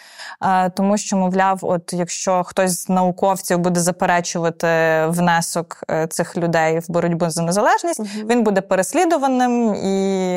тому 0.74 0.98
що, 0.98 1.16
мовляв, 1.16 1.58
от 1.62 1.92
якщо 1.92 2.44
хтось 2.44 2.84
з 2.84 2.88
науковців 2.88 3.58
буде 3.58 3.80
заперечувати 3.80 4.68
внесок 5.06 5.84
е, 5.90 6.06
цих 6.06 6.36
людей 6.36 6.78
в 6.78 6.84
боротьбу 6.88 7.30
за 7.30 7.42
незалежність, 7.42 8.00
угу. 8.00 8.08
він 8.28 8.42
буде 8.42 8.60
переслідуваним 8.60 9.74
і, 9.74 10.34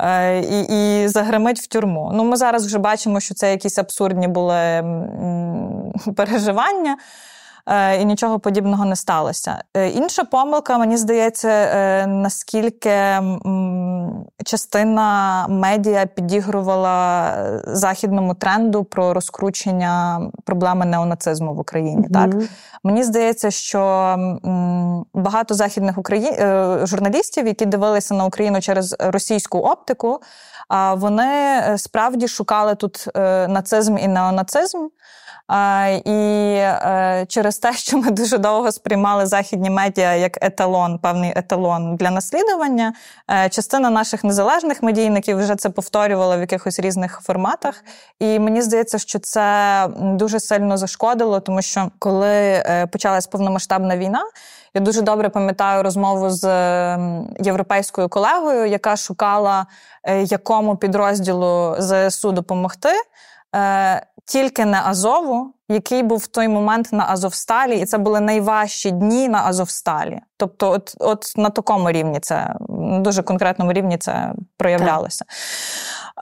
е, 0.00 0.40
і, 0.40 1.02
і 1.02 1.08
загримить 1.08 1.60
в 1.60 1.66
тюрму. 1.66 2.10
Ну, 2.14 2.24
ми 2.24 2.36
зараз 2.36 2.66
вже 2.66 2.78
бачимо, 2.78 3.20
що 3.20 3.34
це 3.34 3.50
якісь 3.50 3.78
абсурдні 3.78 4.28
були 4.28 4.84
переживання. 6.16 6.96
Е, 7.68 8.00
і 8.00 8.04
нічого 8.04 8.38
подібного 8.38 8.84
не 8.84 8.96
сталося. 8.96 9.62
Е, 9.76 9.88
інша 9.88 10.24
помилка, 10.24 10.78
мені 10.78 10.96
здається, 10.96 11.48
е, 11.48 12.06
наскільки 12.06 12.92
частина 14.44 15.46
медіа 15.48 16.06
підігрувала 16.06 17.32
західному 17.66 18.34
тренду 18.34 18.84
про 18.84 19.14
розкручення 19.14 20.20
проблеми 20.44 20.86
неонацизму 20.86 21.54
в 21.54 21.58
Україні. 21.58 22.08
Mm-hmm. 22.08 22.12
Так 22.12 22.50
мені 22.84 23.04
здається, 23.04 23.50
що 23.50 24.16
багато 25.14 25.54
західних 25.54 25.98
Украї... 25.98 26.32
журналістів, 26.86 27.46
які 27.46 27.66
дивилися 27.66 28.14
на 28.14 28.24
Україну 28.24 28.60
через 28.60 28.96
російську 28.98 29.58
оптику, 29.58 30.20
вони 30.96 31.62
справді 31.76 32.28
шукали 32.28 32.74
тут 32.74 33.08
нацизм 33.48 33.96
і 33.98 34.08
неонацизм. 34.08 34.78
І 36.04 36.56
е, 36.58 37.26
через 37.28 37.58
те, 37.58 37.72
що 37.72 37.98
ми 37.98 38.10
дуже 38.10 38.38
довго 38.38 38.72
сприймали 38.72 39.26
західні 39.26 39.70
медіа 39.70 40.14
як 40.14 40.44
еталон, 40.44 40.98
певний 40.98 41.32
еталон 41.36 41.96
для 41.96 42.10
наслідування, 42.10 42.92
е, 43.30 43.48
частина 43.48 43.90
наших 43.90 44.24
незалежних 44.24 44.82
медійників 44.82 45.38
вже 45.38 45.56
це 45.56 45.70
повторювала 45.70 46.36
в 46.36 46.40
якихось 46.40 46.80
різних 46.80 47.20
форматах. 47.20 47.84
І 48.18 48.38
мені 48.38 48.62
здається, 48.62 48.98
що 48.98 49.18
це 49.18 49.88
дуже 49.98 50.40
сильно 50.40 50.76
зашкодило, 50.76 51.40
тому 51.40 51.62
що 51.62 51.90
коли 51.98 52.28
е, 52.28 52.88
почалась 52.92 53.26
повномасштабна 53.26 53.96
війна. 53.96 54.22
Я 54.74 54.80
дуже 54.80 55.02
добре 55.02 55.28
пам'ятаю 55.28 55.82
розмову 55.82 56.30
з 56.30 56.48
європейською 57.40 58.08
колегою, 58.08 58.66
яка 58.66 58.96
шукала 58.96 59.66
якому 60.24 60.76
підрозділу 60.76 61.76
ЗСУ 61.78 62.32
допомогти 62.32 62.88
тільки 64.26 64.64
не 64.64 64.80
Азову, 64.84 65.54
який 65.68 66.02
був 66.02 66.18
в 66.18 66.26
той 66.26 66.48
момент 66.48 66.92
на 66.92 67.06
Азовсталі, 67.08 67.78
і 67.78 67.84
це 67.84 67.98
були 67.98 68.20
найважчі 68.20 68.90
дні 68.90 69.28
на 69.28 69.44
Азовсталі. 69.44 70.20
Тобто, 70.36 70.70
от 70.70 70.94
от 71.00 71.32
на 71.36 71.50
такому 71.50 71.90
рівні 71.90 72.20
це 72.20 72.54
на 72.68 72.98
дуже 73.00 73.22
конкретному 73.22 73.72
рівні 73.72 73.98
це 73.98 74.32
проявлялося. 74.56 75.24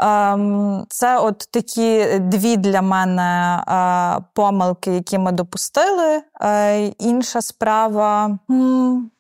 Ем, 0.01 0.87
Це 0.89 1.19
от 1.19 1.39
такі 1.51 2.19
дві 2.19 2.57
для 2.57 2.83
мене 2.83 3.63
е, 3.69 4.25
помилки, 4.33 4.95
які 4.95 5.19
ми 5.19 5.33
допустили. 5.33 6.23
Е, 6.43 6.87
Інша 6.87 7.43
справа 7.43 8.39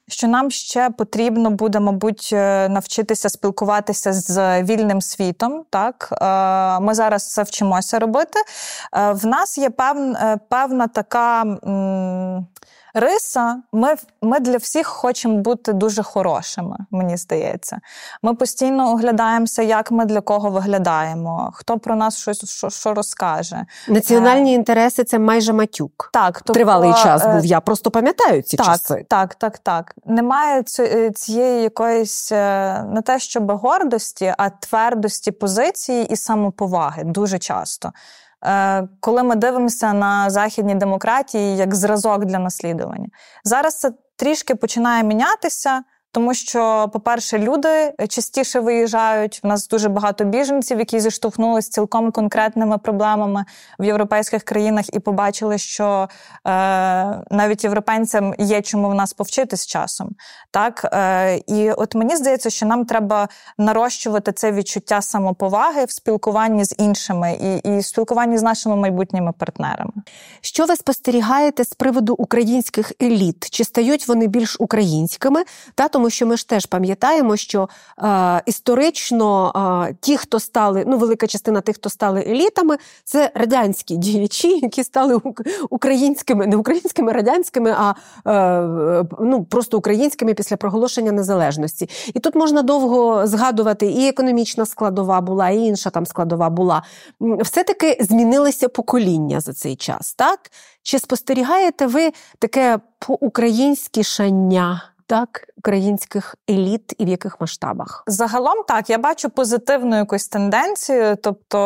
що 0.09 0.29
нам 0.29 0.51
ще 0.51 0.91
потрібно 0.91 1.51
буде, 1.51 1.81
мабуть, 1.81 2.31
е, 2.33 2.69
навчитися 2.69 3.29
спілкуватися 3.29 4.13
з 4.13 4.63
вільним 4.63 5.03
світом. 5.03 5.65
Так 5.71 6.09
е, 6.13 6.81
ми 6.81 6.95
зараз 6.95 7.33
це 7.33 7.43
вчимося 7.43 7.99
робити. 7.99 8.39
Е, 8.97 9.13
в 9.13 9.27
нас 9.27 9.59
є 9.59 9.71
певна, 9.71 10.39
певна 10.49 10.87
така 10.87 11.45
риса. 12.95 13.63
Ми 13.73 13.95
ми 14.23 14.41
для 14.41 14.57
всіх 14.57 14.87
хочемо 14.87 15.39
бути 15.39 15.73
дуже 15.73 16.03
хорошими, 16.03 16.77
мені 16.91 17.17
здається. 17.17 17.79
Ми 18.23 18.35
постійно 18.35 18.93
оглядаємося, 18.93 19.63
як 19.63 19.91
ми 19.91 20.05
для 20.05 20.21
кого 20.21 20.51
виглядаємо, 20.51 21.51
хто 21.55 21.79
про 21.79 21.97
нас 21.97 22.19
щось 22.19 22.51
що, 22.51 22.71
що 22.71 22.95
розкаже. 22.95 23.67
Національні 23.89 24.53
е... 24.53 24.55
інтереси 24.55 25.05
це 25.05 25.19
майже 25.19 25.53
матюк. 25.53 26.11
Так, 26.13 26.35
тобто, 26.35 26.53
тривалий 26.53 26.93
час 26.93 27.27
був. 27.27 27.47
Я 27.47 27.61
просто 27.61 27.91
пам'ятаю 27.91 28.43
ці 28.43 28.57
так, 28.57 28.67
часи. 28.67 29.07
Так, 29.09 29.35
так, 29.35 29.59
так. 29.59 29.95
Немає 30.07 30.65
е, 30.81 31.11
цієї 31.11 31.63
якоїсь 31.63 32.33
е, 32.33 32.83
не 32.89 33.03
те, 33.03 33.19
щоб 33.19 33.51
гордості, 33.51 34.35
а 34.39 34.51
твердості 34.51 35.33
позиції 35.33 36.07
і 36.07 36.17
самоповаги 36.17 37.05
дуже 37.05 37.39
часто. 37.39 37.93
Е, 38.47 38.89
коли 39.01 39.23
ми 39.23 39.37
дивимося 39.37 39.93
на 39.93 40.31
західні 40.31 40.75
демократії 40.75 41.57
як 41.57 41.75
зразок 41.75 42.25
для 42.25 42.39
наслідування. 42.39 43.09
Зараз 43.45 43.79
це 43.79 43.93
трішки 44.17 44.55
починає 44.55 45.03
мінятися. 45.05 45.83
Тому 46.15 46.35
що, 46.35 46.91
по-перше, 46.93 47.39
люди 47.39 47.93
частіше 48.09 48.61
виїжджають. 48.61 49.41
У 49.45 49.49
нас 49.49 49.69
дуже 49.69 49.89
багато 49.89 50.25
біженців, 50.25 50.79
які 50.79 51.01
зіштовхнулися 51.01 51.71
цілком 51.71 52.13
конкретними 52.13 52.79
проблемами 52.79 53.45
в 53.79 53.85
європейських 53.85 54.43
країнах 54.43 54.95
і 54.95 54.99
побачили, 54.99 55.59
що 55.59 56.09
е, 56.47 56.51
навіть 57.31 57.65
європейцям 57.65 58.35
є 58.39 58.63
чому 58.63 58.89
в 58.89 58.95
нас 58.95 59.13
повчитись 59.13 59.67
часом. 59.67 60.11
Так 60.51 60.91
е, 60.93 61.37
і 61.47 61.71
от 61.71 61.95
мені 61.95 62.17
здається, 62.17 62.51
що 62.51 62.67
нам 62.67 62.85
треба 62.85 63.29
нарощувати 63.59 64.33
це 64.33 64.53
відчуття 64.53 65.03
самоповаги 65.03 65.85
в 65.85 65.91
спілкуванні 65.91 66.65
з 66.65 66.75
іншими 66.79 67.61
і, 67.65 67.77
і 67.77 67.83
спілкуванні 67.83 68.39
з 68.39 68.43
нашими 68.43 68.77
майбутніми 68.77 69.33
партнерами. 69.33 69.93
Що 70.41 70.65
ви 70.65 70.77
спостерігаєте 70.77 71.65
з 71.65 71.73
приводу 71.73 72.15
українських 72.19 72.93
еліт? 73.03 73.51
Чи 73.51 73.65
стають 73.65 74.09
вони 74.09 74.27
більш 74.27 74.57
українськими? 74.61 75.45
Та 75.75 75.89
тому 75.89 76.04
тому 76.05 76.11
що 76.11 76.27
ми 76.27 76.37
ж 76.37 76.49
теж 76.49 76.67
пам'ятаємо, 76.67 77.37
що 77.37 77.69
е, 77.99 78.43
історично 78.47 79.53
е, 79.91 79.97
ті, 80.01 80.17
хто 80.17 80.41
стали, 80.41 80.85
ну 80.87 80.99
велика 80.99 81.27
частина 81.27 81.61
тих, 81.61 81.77
хто 81.77 81.91
стали 81.91 82.25
елітами, 82.29 82.77
це 83.05 83.31
радянські 83.35 83.97
діячі, 83.97 84.59
які 84.63 84.85
стали 84.85 85.21
українськими, 85.71 86.47
не 86.47 86.57
українськими, 86.57 87.13
радянськими, 87.13 87.77
а 87.79 87.95
е, 88.31 89.05
ну 89.21 89.45
просто 89.45 89.79
українськими 89.79 90.35
після 90.35 90.57
проголошення 90.57 91.13
незалежності. 91.13 91.89
І 92.15 92.21
тут 92.21 92.35
можна 92.35 92.63
довго 92.63 93.27
згадувати, 93.27 93.87
і 93.87 94.09
економічна 94.09 94.67
складова 94.67 95.21
була, 95.21 95.51
і 95.51 95.59
інша 95.59 95.91
там 95.91 96.07
складова 96.07 96.51
була. 96.51 96.83
Все-таки 97.21 97.99
змінилися 98.01 98.69
покоління 98.69 99.41
за 99.41 99.53
цей 99.53 99.77
час, 99.77 100.15
так? 100.15 100.51
Чи 100.83 100.99
спостерігаєте 100.99 101.87
ви 101.87 102.13
таке 102.39 102.79
по-українськи 102.99 104.03
шання? 104.03 104.94
Так 105.07 105.49
українських 105.57 106.37
еліт 106.51 106.95
і 106.99 107.05
в 107.05 107.09
яких 107.09 107.41
масштабах? 107.41 108.05
Загалом 108.07 108.65
так, 108.69 108.91
я 108.91 108.99
бачу 108.99 109.31
позитивну 109.31 109.97
якусь 109.97 110.29
тенденцію, 110.29 111.17
тобто 111.23 111.59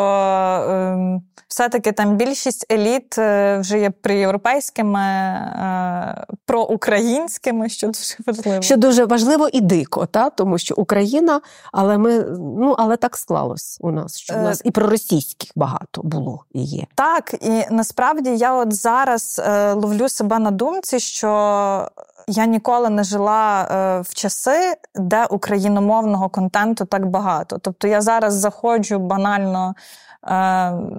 ем, 0.68 1.22
все-таки 1.48 1.92
там 1.92 2.16
більшість 2.16 2.72
еліт 2.72 3.18
е, 3.18 3.58
вже 3.58 3.80
є 3.80 3.90
проєвропейськими, 3.90 5.00
е, 5.00 6.26
проукраїнськими, 6.44 7.68
що 7.68 7.86
дуже 7.86 8.16
важливо. 8.26 8.62
Що 8.62 8.76
дуже 8.76 9.04
важливо 9.04 9.48
і 9.52 9.60
дико, 9.60 10.06
та? 10.06 10.30
тому 10.30 10.58
що 10.58 10.74
Україна, 10.76 11.40
але 11.72 11.98
ми 11.98 12.24
ну 12.38 12.74
але 12.78 12.96
так 12.96 13.16
склалось 13.16 13.78
у 13.80 13.90
нас, 13.90 14.18
що 14.18 14.34
у 14.34 14.42
нас 14.42 14.62
і 14.64 14.70
проросійських 14.70 15.50
багато 15.56 16.02
було 16.02 16.44
і 16.52 16.62
є. 16.62 16.84
Так, 16.94 17.34
і 17.40 17.62
насправді 17.70 18.30
я 18.30 18.54
от 18.54 18.72
зараз 18.72 19.40
е, 19.44 19.72
ловлю 19.72 20.08
себе 20.08 20.38
на 20.38 20.50
думці, 20.50 21.00
що 21.00 21.88
я 22.28 22.46
ніколи 22.46 22.90
не 22.90 23.04
жила 23.04 23.62
е, 23.62 24.00
в 24.00 24.14
часи, 24.14 24.74
де 24.94 25.24
україномовного 25.24 26.28
контенту 26.28 26.84
так 26.84 27.06
багато. 27.06 27.58
Тобто 27.58 27.88
я 27.88 28.00
зараз 28.00 28.34
заходжу 28.34 28.98
банально 28.98 29.74
е, 29.74 30.30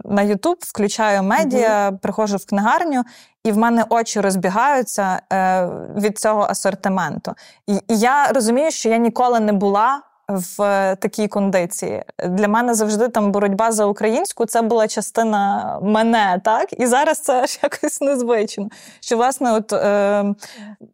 на 0.06 0.22
Ютуб, 0.22 0.58
включаю 0.60 1.24
медіа, 1.24 1.90
угу. 1.90 2.00
приходжу 2.02 2.38
в 2.38 2.46
книгарню, 2.46 3.04
і 3.44 3.52
в 3.52 3.58
мене 3.58 3.86
очі 3.90 4.22
розбігаються 4.22 5.22
е, 5.34 5.66
від 5.96 6.20
цього 6.20 6.42
асортименту. 6.50 7.34
І, 7.68 7.74
і 7.74 8.00
я 8.00 8.28
розумію, 8.28 8.72
що 8.72 8.90
я 8.90 8.98
ніколи 8.98 9.40
не 9.40 9.54
була 9.54 10.02
в 10.30 10.62
е, 10.62 10.96
такій 10.96 11.28
кондиції. 11.28 12.04
Для 12.28 12.48
мене 12.48 12.74
завжди 12.74 13.08
там 13.08 13.32
боротьба 13.32 13.72
за 13.72 13.86
українську 13.86 14.46
це 14.46 14.62
була 14.62 14.88
частина 14.88 15.80
мене, 15.82 16.42
так? 16.46 16.80
І 16.80 16.86
зараз 16.86 17.20
це 17.20 17.42
аж 17.42 17.60
якось 17.64 18.02
незвично. 18.02 18.70
Що, 19.00 19.18
власне, 19.18 19.54
от 19.54 19.74
е, 19.74 20.26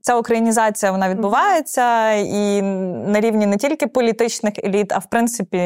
ця 0.01 0.15
українізація 0.15 0.91
вона 0.91 1.09
відбувається 1.09 2.11
і 2.11 2.61
на 3.11 3.19
рівні 3.19 3.45
не 3.45 3.57
тільки 3.57 3.87
політичних 3.87 4.53
еліт, 4.63 4.91
а 4.91 4.97
в 4.97 5.05
принципі 5.05 5.57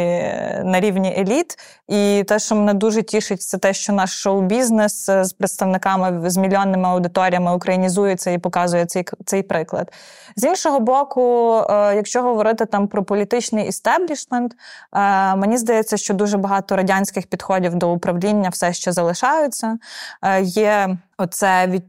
на 0.63 0.79
рівні 0.79 1.15
еліт. 1.17 1.57
І 1.87 2.23
те, 2.27 2.39
що 2.39 2.55
мене 2.55 2.73
дуже 2.73 3.03
тішить, 3.03 3.41
це 3.41 3.57
те, 3.57 3.73
що 3.73 3.93
наш 3.93 4.21
шоу-бізнес 4.21 5.05
з 5.05 5.33
представниками 5.33 6.29
з 6.29 6.37
мільйонними 6.37 6.89
аудиторіями 6.89 7.55
українізується 7.55 8.31
і 8.31 8.37
показує 8.37 8.85
цей 8.85 9.05
цей 9.25 9.43
приклад. 9.43 9.91
З 10.35 10.43
іншого 10.43 10.79
боку, 10.79 11.55
е, 11.69 11.95
якщо 11.95 12.21
говорити 12.21 12.65
там 12.65 12.87
про 12.87 13.03
політичний 13.03 13.58
політичний 13.59 13.67
істеблішмент. 13.67 14.55
Е, 14.95 15.35
мені 15.35 15.57
здається, 15.57 15.97
що 15.97 16.13
дуже 16.13 16.37
багато 16.37 16.75
радянських 16.75 17.27
підходів 17.27 17.75
до 17.75 17.91
управління 17.91 18.49
все 18.49 18.73
ще 18.73 18.91
залишаються. 18.91 19.77
Е, 20.21 20.41
є 20.41 20.97
оце 21.17 21.67
від, 21.67 21.83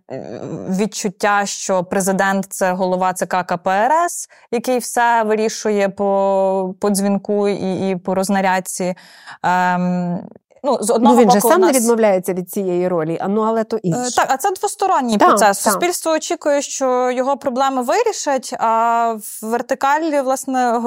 відчуття, 0.68 1.46
що 1.46 1.84
президент 1.84 2.46
це 2.50 2.72
голова 2.72 3.12
ЦК 3.12 3.36
КПРС, 3.46 4.28
який 4.50 4.78
все 4.78 5.22
вирішує 5.22 5.88
по 5.88 6.74
по 6.80 6.90
дзвінку 6.90 7.48
і 7.48 7.90
і 7.90 7.96
по 7.96 8.14
рознарядці. 8.14 8.94
Ем, 9.42 10.20
Ну, 10.62 10.78
з 10.80 10.90
одного 10.90 11.14
ну, 11.14 11.20
він 11.20 11.28
боку, 11.28 11.40
же 11.40 11.48
сам 11.48 11.60
нас... 11.60 11.72
не 11.72 11.78
відмовляється 11.78 12.32
від 12.32 12.50
цієї 12.50 12.88
ролі, 12.88 13.18
а 13.20 13.28
ну 13.28 13.40
але 13.40 13.64
то 13.64 13.76
е, 13.76 13.80
інше. 13.82 14.16
Так, 14.16 14.26
а 14.30 14.36
це 14.36 14.50
двосторонній 14.50 15.16
так, 15.16 15.28
процес. 15.28 15.64
Так. 15.64 15.72
Суспільство 15.72 16.12
очікує, 16.12 16.62
що 16.62 17.10
його 17.10 17.36
проблеми 17.36 17.82
вирішать, 17.82 18.54
а 18.58 19.12
в 19.12 19.46
вертикалі, 19.46 20.20
власне, 20.20 20.78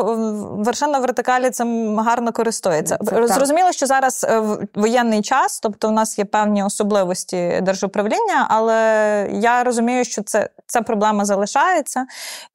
вершина 0.51 0.99
вертикалі 0.99 1.49
цим 1.49 1.99
гарно 1.99 2.31
користується. 2.31 2.97
Це, 3.09 3.27
Зрозуміло, 3.27 3.71
що 3.71 3.85
зараз 3.85 4.25
е, 4.29 4.43
воєнний 4.75 5.21
час, 5.21 5.59
тобто 5.59 5.87
у 5.87 5.91
нас 5.91 6.19
є 6.19 6.25
певні 6.25 6.63
особливості 6.63 7.59
держуправління, 7.61 8.47
але 8.49 8.73
я 9.31 9.63
розумію, 9.63 10.05
що 10.05 10.23
це, 10.23 10.49
ця 10.67 10.81
проблема 10.81 11.25
залишається. 11.25 12.05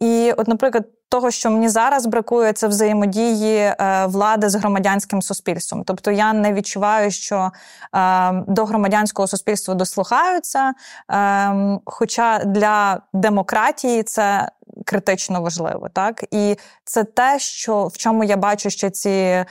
І, 0.01 0.33
от, 0.37 0.49
наприклад, 0.49 0.85
того, 1.09 1.31
що 1.31 1.51
мені 1.51 1.69
зараз 1.69 2.07
бракує, 2.07 2.53
це 2.53 2.69
взаємодії 2.69 3.59
е, 3.59 4.07
влади 4.07 4.49
з 4.49 4.55
громадянським 4.55 5.23
суспільством. 5.23 5.83
Тобто 5.87 6.11
я 6.11 6.33
не 6.33 6.53
відчуваю, 6.53 7.11
що 7.11 7.51
е, 7.95 8.33
до 8.47 8.65
громадянського 8.65 9.29
суспільства 9.29 9.75
дослухаються. 9.75 10.73
Е, 11.11 11.79
хоча 11.85 12.39
для 12.39 13.01
демократії 13.13 14.03
це 14.03 14.49
критично 14.85 15.43
важливо, 15.43 15.89
так 15.93 16.25
і 16.31 16.57
це 16.85 17.05
те, 17.05 17.39
що 17.39 17.87
в 17.87 17.97
чому 17.97 18.25
я 18.25 18.37
бачу 18.37 18.71
ще 18.71 18.91
ці 18.91 19.11
е, 19.11 19.47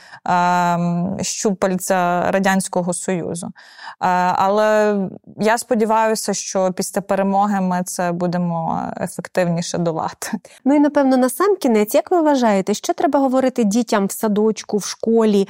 щупальця 1.20 2.30
радянського 2.30 2.94
союзу. 2.94 3.46
Е, 3.46 3.52
але 4.36 4.96
я 5.36 5.58
сподіваюся, 5.58 6.34
що 6.34 6.72
після 6.72 7.00
перемоги 7.00 7.60
ми 7.60 7.82
це 7.84 8.12
будемо 8.12 8.82
ефективніше 9.00 9.78
долати. 9.78 10.30
Ну 10.64 10.74
і 10.74 10.80
напевно 10.80 11.16
на 11.16 11.28
сам 11.28 11.56
кінець, 11.56 11.94
як 11.94 12.10
ви 12.10 12.20
вважаєте, 12.22 12.74
що 12.74 12.94
треба 12.94 13.18
говорити 13.18 13.64
дітям 13.64 14.06
в 14.06 14.12
садочку, 14.12 14.76
в 14.76 14.84
школі? 14.84 15.48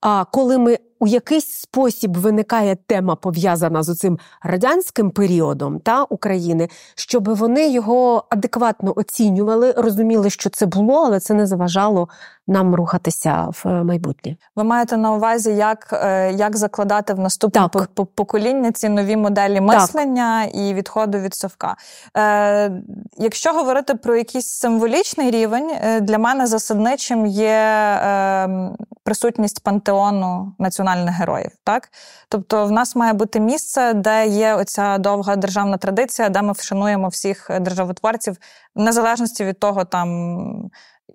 А 0.00 0.24
коли 0.24 0.58
ми 0.58 0.78
у 1.00 1.06
якийсь 1.06 1.50
спосіб 1.50 2.16
виникає 2.16 2.76
тема 2.86 3.16
пов'язана 3.16 3.82
з 3.82 3.96
цим 3.98 4.18
радянським 4.42 5.10
періодом 5.10 5.80
та 5.80 6.02
України, 6.02 6.68
щоб 6.94 7.28
вони 7.28 7.68
його 7.68 8.24
адекватно 8.30 8.92
оцінювали, 8.96 9.72
розуміли, 9.72 10.30
що 10.30 10.50
це 10.50 10.66
було, 10.66 11.04
але 11.04 11.20
це 11.20 11.34
не 11.34 11.46
заважало 11.46 12.08
нам 12.46 12.74
рухатися 12.74 13.48
в 13.64 13.84
майбутнє. 13.84 14.36
Ви 14.56 14.64
маєте 14.64 14.96
на 14.96 15.12
увазі, 15.12 15.50
як 15.50 15.88
е, 15.92 16.32
як 16.32 16.56
закладати 16.56 17.14
в 17.14 17.18
наступне 17.18 17.68
так. 17.72 17.88
покоління 18.14 18.72
ці 18.72 18.88
нові 18.88 19.16
моделі 19.16 19.60
мислення 19.60 20.44
так. 20.44 20.54
і 20.54 20.74
відходу 20.74 21.18
від 21.18 21.34
совка. 21.34 21.76
Е, 22.16 22.72
Якщо 23.18 23.52
говорити 23.52 23.94
про 23.94 24.16
якийсь 24.16 24.46
символічний 24.46 25.30
рівень, 25.30 25.70
е, 25.70 26.00
для 26.00 26.18
мене 26.18 26.46
засадничим 26.46 27.26
є 27.26 27.48
е, 27.48 28.70
присутність 29.04 29.62
пантеону 29.62 30.52
національного 30.58 30.89
національних 30.90 31.14
героїв. 31.14 31.50
Так? 31.64 31.88
Тобто, 32.28 32.66
в 32.66 32.72
нас 32.72 32.96
має 32.96 33.12
бути 33.12 33.40
місце, 33.40 33.92
де 33.94 34.26
є 34.26 34.54
оця 34.54 34.98
довга 34.98 35.36
державна 35.36 35.76
традиція, 35.76 36.28
де 36.28 36.42
ми 36.42 36.52
вшануємо 36.52 37.08
всіх 37.08 37.50
державотворців, 37.60 38.36
в 38.74 38.82
незалежності 38.82 39.44
від 39.44 39.58
того, 39.60 39.84
там. 39.84 40.70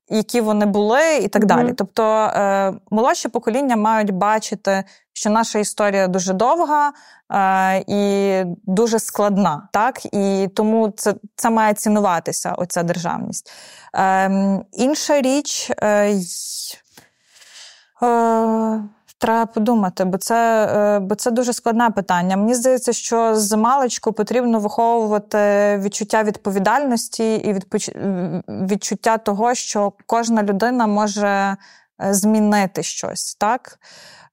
Які 0.09 0.41
вони 0.41 0.65
були, 0.65 1.17
і 1.17 1.27
так 1.27 1.43
mm-hmm. 1.43 1.45
далі. 1.45 1.73
Тобто 1.73 2.03
е, 2.03 2.73
молодші 2.91 3.29
покоління 3.29 3.75
мають 3.75 4.11
бачити, 4.11 4.83
що 5.13 5.29
наша 5.29 5.59
історія 5.59 6.07
дуже 6.07 6.33
довга 6.33 6.93
е, 7.31 7.83
і 7.87 8.43
дуже 8.63 8.99
складна, 8.99 9.69
так 9.73 10.05
і 10.05 10.49
тому 10.55 10.93
це 10.97 11.15
це 11.35 11.49
має 11.49 11.73
цінуватися, 11.73 12.51
оця 12.51 12.83
державність. 12.83 13.51
Е, 13.95 14.63
Інша 14.71 15.21
річ. 15.21 15.71
Е, 15.81 16.19
е, 18.03 18.79
Треба 19.25 19.45
подумати, 19.45 20.05
бо 20.05 20.17
це 20.17 20.65
е, 20.65 20.99
бо 20.99 21.15
це 21.15 21.31
дуже 21.31 21.53
складне 21.53 21.89
питання. 21.89 22.37
Мені 22.37 22.53
здається, 22.53 22.93
що 22.93 23.35
з 23.35 23.57
маличку 23.57 24.13
потрібно 24.13 24.59
виховувати 24.59 25.37
відчуття 25.83 26.23
відповідальності 26.23 27.35
і 27.35 27.55
відчуття 28.47 29.17
того, 29.17 29.53
що 29.53 29.93
кожна 30.05 30.43
людина 30.43 30.87
може 30.87 31.27
е, 31.27 31.57
змінити 32.13 32.83
щось, 32.83 33.35
так? 33.35 33.79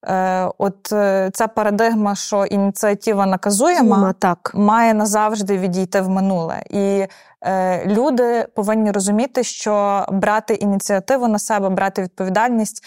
Е, 0.07 0.49
от 0.59 0.87
ця 1.33 1.49
парадигма, 1.55 2.15
що 2.15 2.45
ініціатива 2.45 3.27
наказуєма, 3.27 4.15
так. 4.19 4.53
має 4.55 4.95
назавжди 4.95 5.59
відійти 5.59 6.01
в 6.01 6.09
минуле. 6.09 6.63
І 6.71 7.07
е, 7.43 7.87
люди 7.87 8.47
повинні 8.55 8.91
розуміти, 8.91 9.45
що 9.45 10.07
брати 10.13 10.55
ініціативу 10.55 11.29
на 11.29 11.39
себе, 11.39 11.69
брати 11.69 12.03
відповідальність 12.03 12.85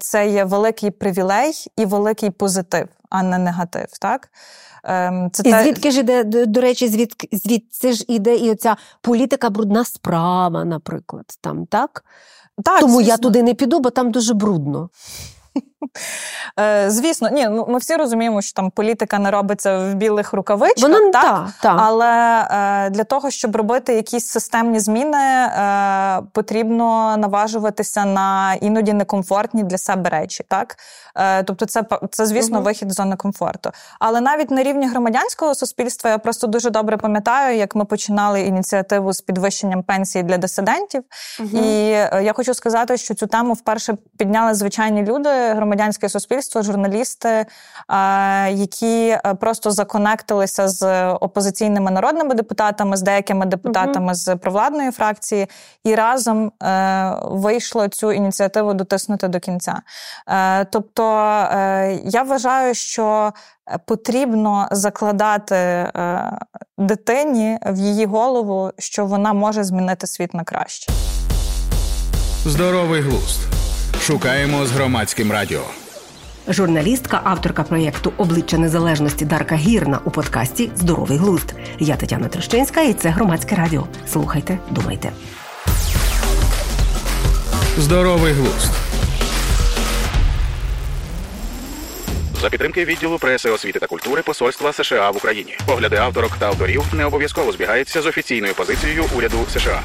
це 0.00 0.28
є 0.28 0.44
великий 0.44 0.90
привілей 0.90 1.52
і 1.76 1.84
великий 1.84 2.30
позитив, 2.30 2.88
а 3.10 3.22
не 3.22 3.38
негатив. 3.38 3.86
Так? 4.00 4.28
Ем, 4.84 5.30
це 5.32 5.42
І 5.48 5.50
та... 5.50 5.62
звідки 5.62 5.90
ж 5.90 6.00
іде, 6.00 6.24
до 6.24 6.60
речі, 6.60 6.88
звідки 6.88 7.28
звідси 7.32 7.92
ж 7.92 8.04
іде 8.08 8.36
і 8.36 8.50
оця 8.50 8.76
політика 9.00 9.50
брудна 9.50 9.84
справа, 9.84 10.64
наприклад, 10.64 11.24
там, 11.40 11.66
так? 11.66 12.04
Так, 12.64 12.80
Тому 12.80 12.96
звісно. 12.96 13.10
я 13.12 13.16
туди 13.16 13.42
не 13.42 13.54
піду, 13.54 13.80
бо 13.80 13.90
там 13.90 14.10
дуже 14.10 14.34
брудно. 14.34 14.90
Е, 16.58 16.90
звісно, 16.90 17.28
ні, 17.32 17.48
ну 17.48 17.66
ми 17.68 17.78
всі 17.78 17.96
розуміємо, 17.96 18.42
що 18.42 18.52
там 18.52 18.70
політика 18.70 19.18
не 19.18 19.30
робиться 19.30 19.78
в 19.78 19.94
білих 19.94 20.32
рукавичках, 20.32 20.82
Воно, 20.82 21.10
так? 21.10 21.22
Та, 21.22 21.52
та. 21.62 21.76
але 21.78 22.46
е, 22.86 22.90
для 22.90 23.04
того, 23.04 23.30
щоб 23.30 23.56
робити 23.56 23.94
якісь 23.94 24.26
системні 24.26 24.80
зміни, 24.80 25.18
е, 25.18 26.22
потрібно 26.32 27.16
наважуватися 27.16 28.04
на 28.04 28.54
іноді 28.54 28.92
некомфортні 28.92 29.62
для 29.62 29.78
себе 29.78 30.10
речі. 30.10 30.44
Так? 30.48 30.76
Е, 31.16 31.42
тобто, 31.42 31.66
це, 31.66 31.82
це 32.10 32.26
звісно, 32.26 32.58
угу. 32.58 32.64
вихід 32.64 32.92
з 32.92 32.94
зони 32.94 33.16
комфорту. 33.16 33.70
Але 34.00 34.20
навіть 34.20 34.50
на 34.50 34.62
рівні 34.62 34.86
громадянського 34.88 35.54
суспільства 35.54 36.10
я 36.10 36.18
просто 36.18 36.46
дуже 36.46 36.70
добре 36.70 36.96
пам'ятаю, 36.96 37.56
як 37.56 37.74
ми 37.74 37.84
починали 37.84 38.40
ініціативу 38.40 39.12
з 39.12 39.20
підвищенням 39.20 39.82
пенсії 39.82 40.24
для 40.24 40.38
дисидентів. 40.38 41.02
Угу. 41.40 41.48
І 41.58 41.90
е, 41.90 42.20
я 42.24 42.32
хочу 42.32 42.54
сказати, 42.54 42.96
що 42.96 43.14
цю 43.14 43.26
тему 43.26 43.52
вперше 43.52 43.94
підняли 44.18 44.54
звичайні 44.54 45.02
люди. 45.02 45.45
Громадянське 45.54 46.08
суспільство, 46.08 46.62
журналісти, 46.62 47.46
які 48.50 49.18
просто 49.40 49.70
законектилися 49.70 50.68
з 50.68 51.12
опозиційними 51.12 51.90
народними 51.90 52.34
депутатами, 52.34 52.96
з 52.96 53.02
деякими 53.02 53.46
депутатами 53.46 54.12
mm-hmm. 54.12 54.14
з 54.14 54.36
провладної 54.36 54.90
фракції, 54.90 55.46
і 55.84 55.94
разом 55.94 56.52
вийшло 57.22 57.88
цю 57.88 58.12
ініціативу 58.12 58.74
дотиснути 58.74 59.28
до 59.28 59.40
кінця. 59.40 59.80
Тобто 60.70 61.02
я 62.04 62.22
вважаю, 62.26 62.74
що 62.74 63.32
потрібно 63.84 64.68
закладати 64.70 65.90
дитині 66.78 67.58
в 67.66 67.76
її 67.76 68.06
голову, 68.06 68.70
що 68.78 69.06
вона 69.06 69.32
може 69.32 69.64
змінити 69.64 70.06
світ 70.06 70.34
на 70.34 70.44
краще. 70.44 70.92
Здоровий 72.44 73.00
глузд. 73.00 73.40
Шукаємо 74.06 74.66
з 74.66 74.70
громадським 74.70 75.32
радіо. 75.32 75.62
Журналістка, 76.48 77.20
авторка 77.24 77.62
проєкту 77.62 78.12
Обличчя 78.16 78.58
Незалежності 78.58 79.24
Дарка 79.24 79.54
Гірна 79.54 80.00
у 80.04 80.10
подкасті 80.10 80.70
Здоровий 80.76 81.18
глузд. 81.18 81.54
Я 81.78 81.96
Тетяна 81.96 82.28
Трещинська, 82.28 82.82
і 82.82 82.94
це 82.94 83.08
громадське 83.08 83.56
радіо. 83.56 83.86
Слухайте, 84.08 84.58
думайте. 84.70 85.12
Здоровий 87.78 88.32
глузд. 88.32 88.70
За 92.40 92.50
підтримки 92.50 92.84
відділу 92.84 93.18
преси, 93.18 93.50
освіти 93.50 93.78
та 93.78 93.86
культури 93.86 94.22
Посольства 94.22 94.72
США 94.72 95.10
в 95.10 95.16
Україні. 95.16 95.56
Погляди 95.66 95.96
авторок 95.96 96.36
та 96.38 96.46
авторів 96.46 96.84
не 96.92 97.04
обов'язково 97.04 97.52
збігаються 97.52 98.02
з 98.02 98.06
офіційною 98.06 98.54
позицією 98.54 99.04
уряду 99.16 99.38
США. 99.52 99.82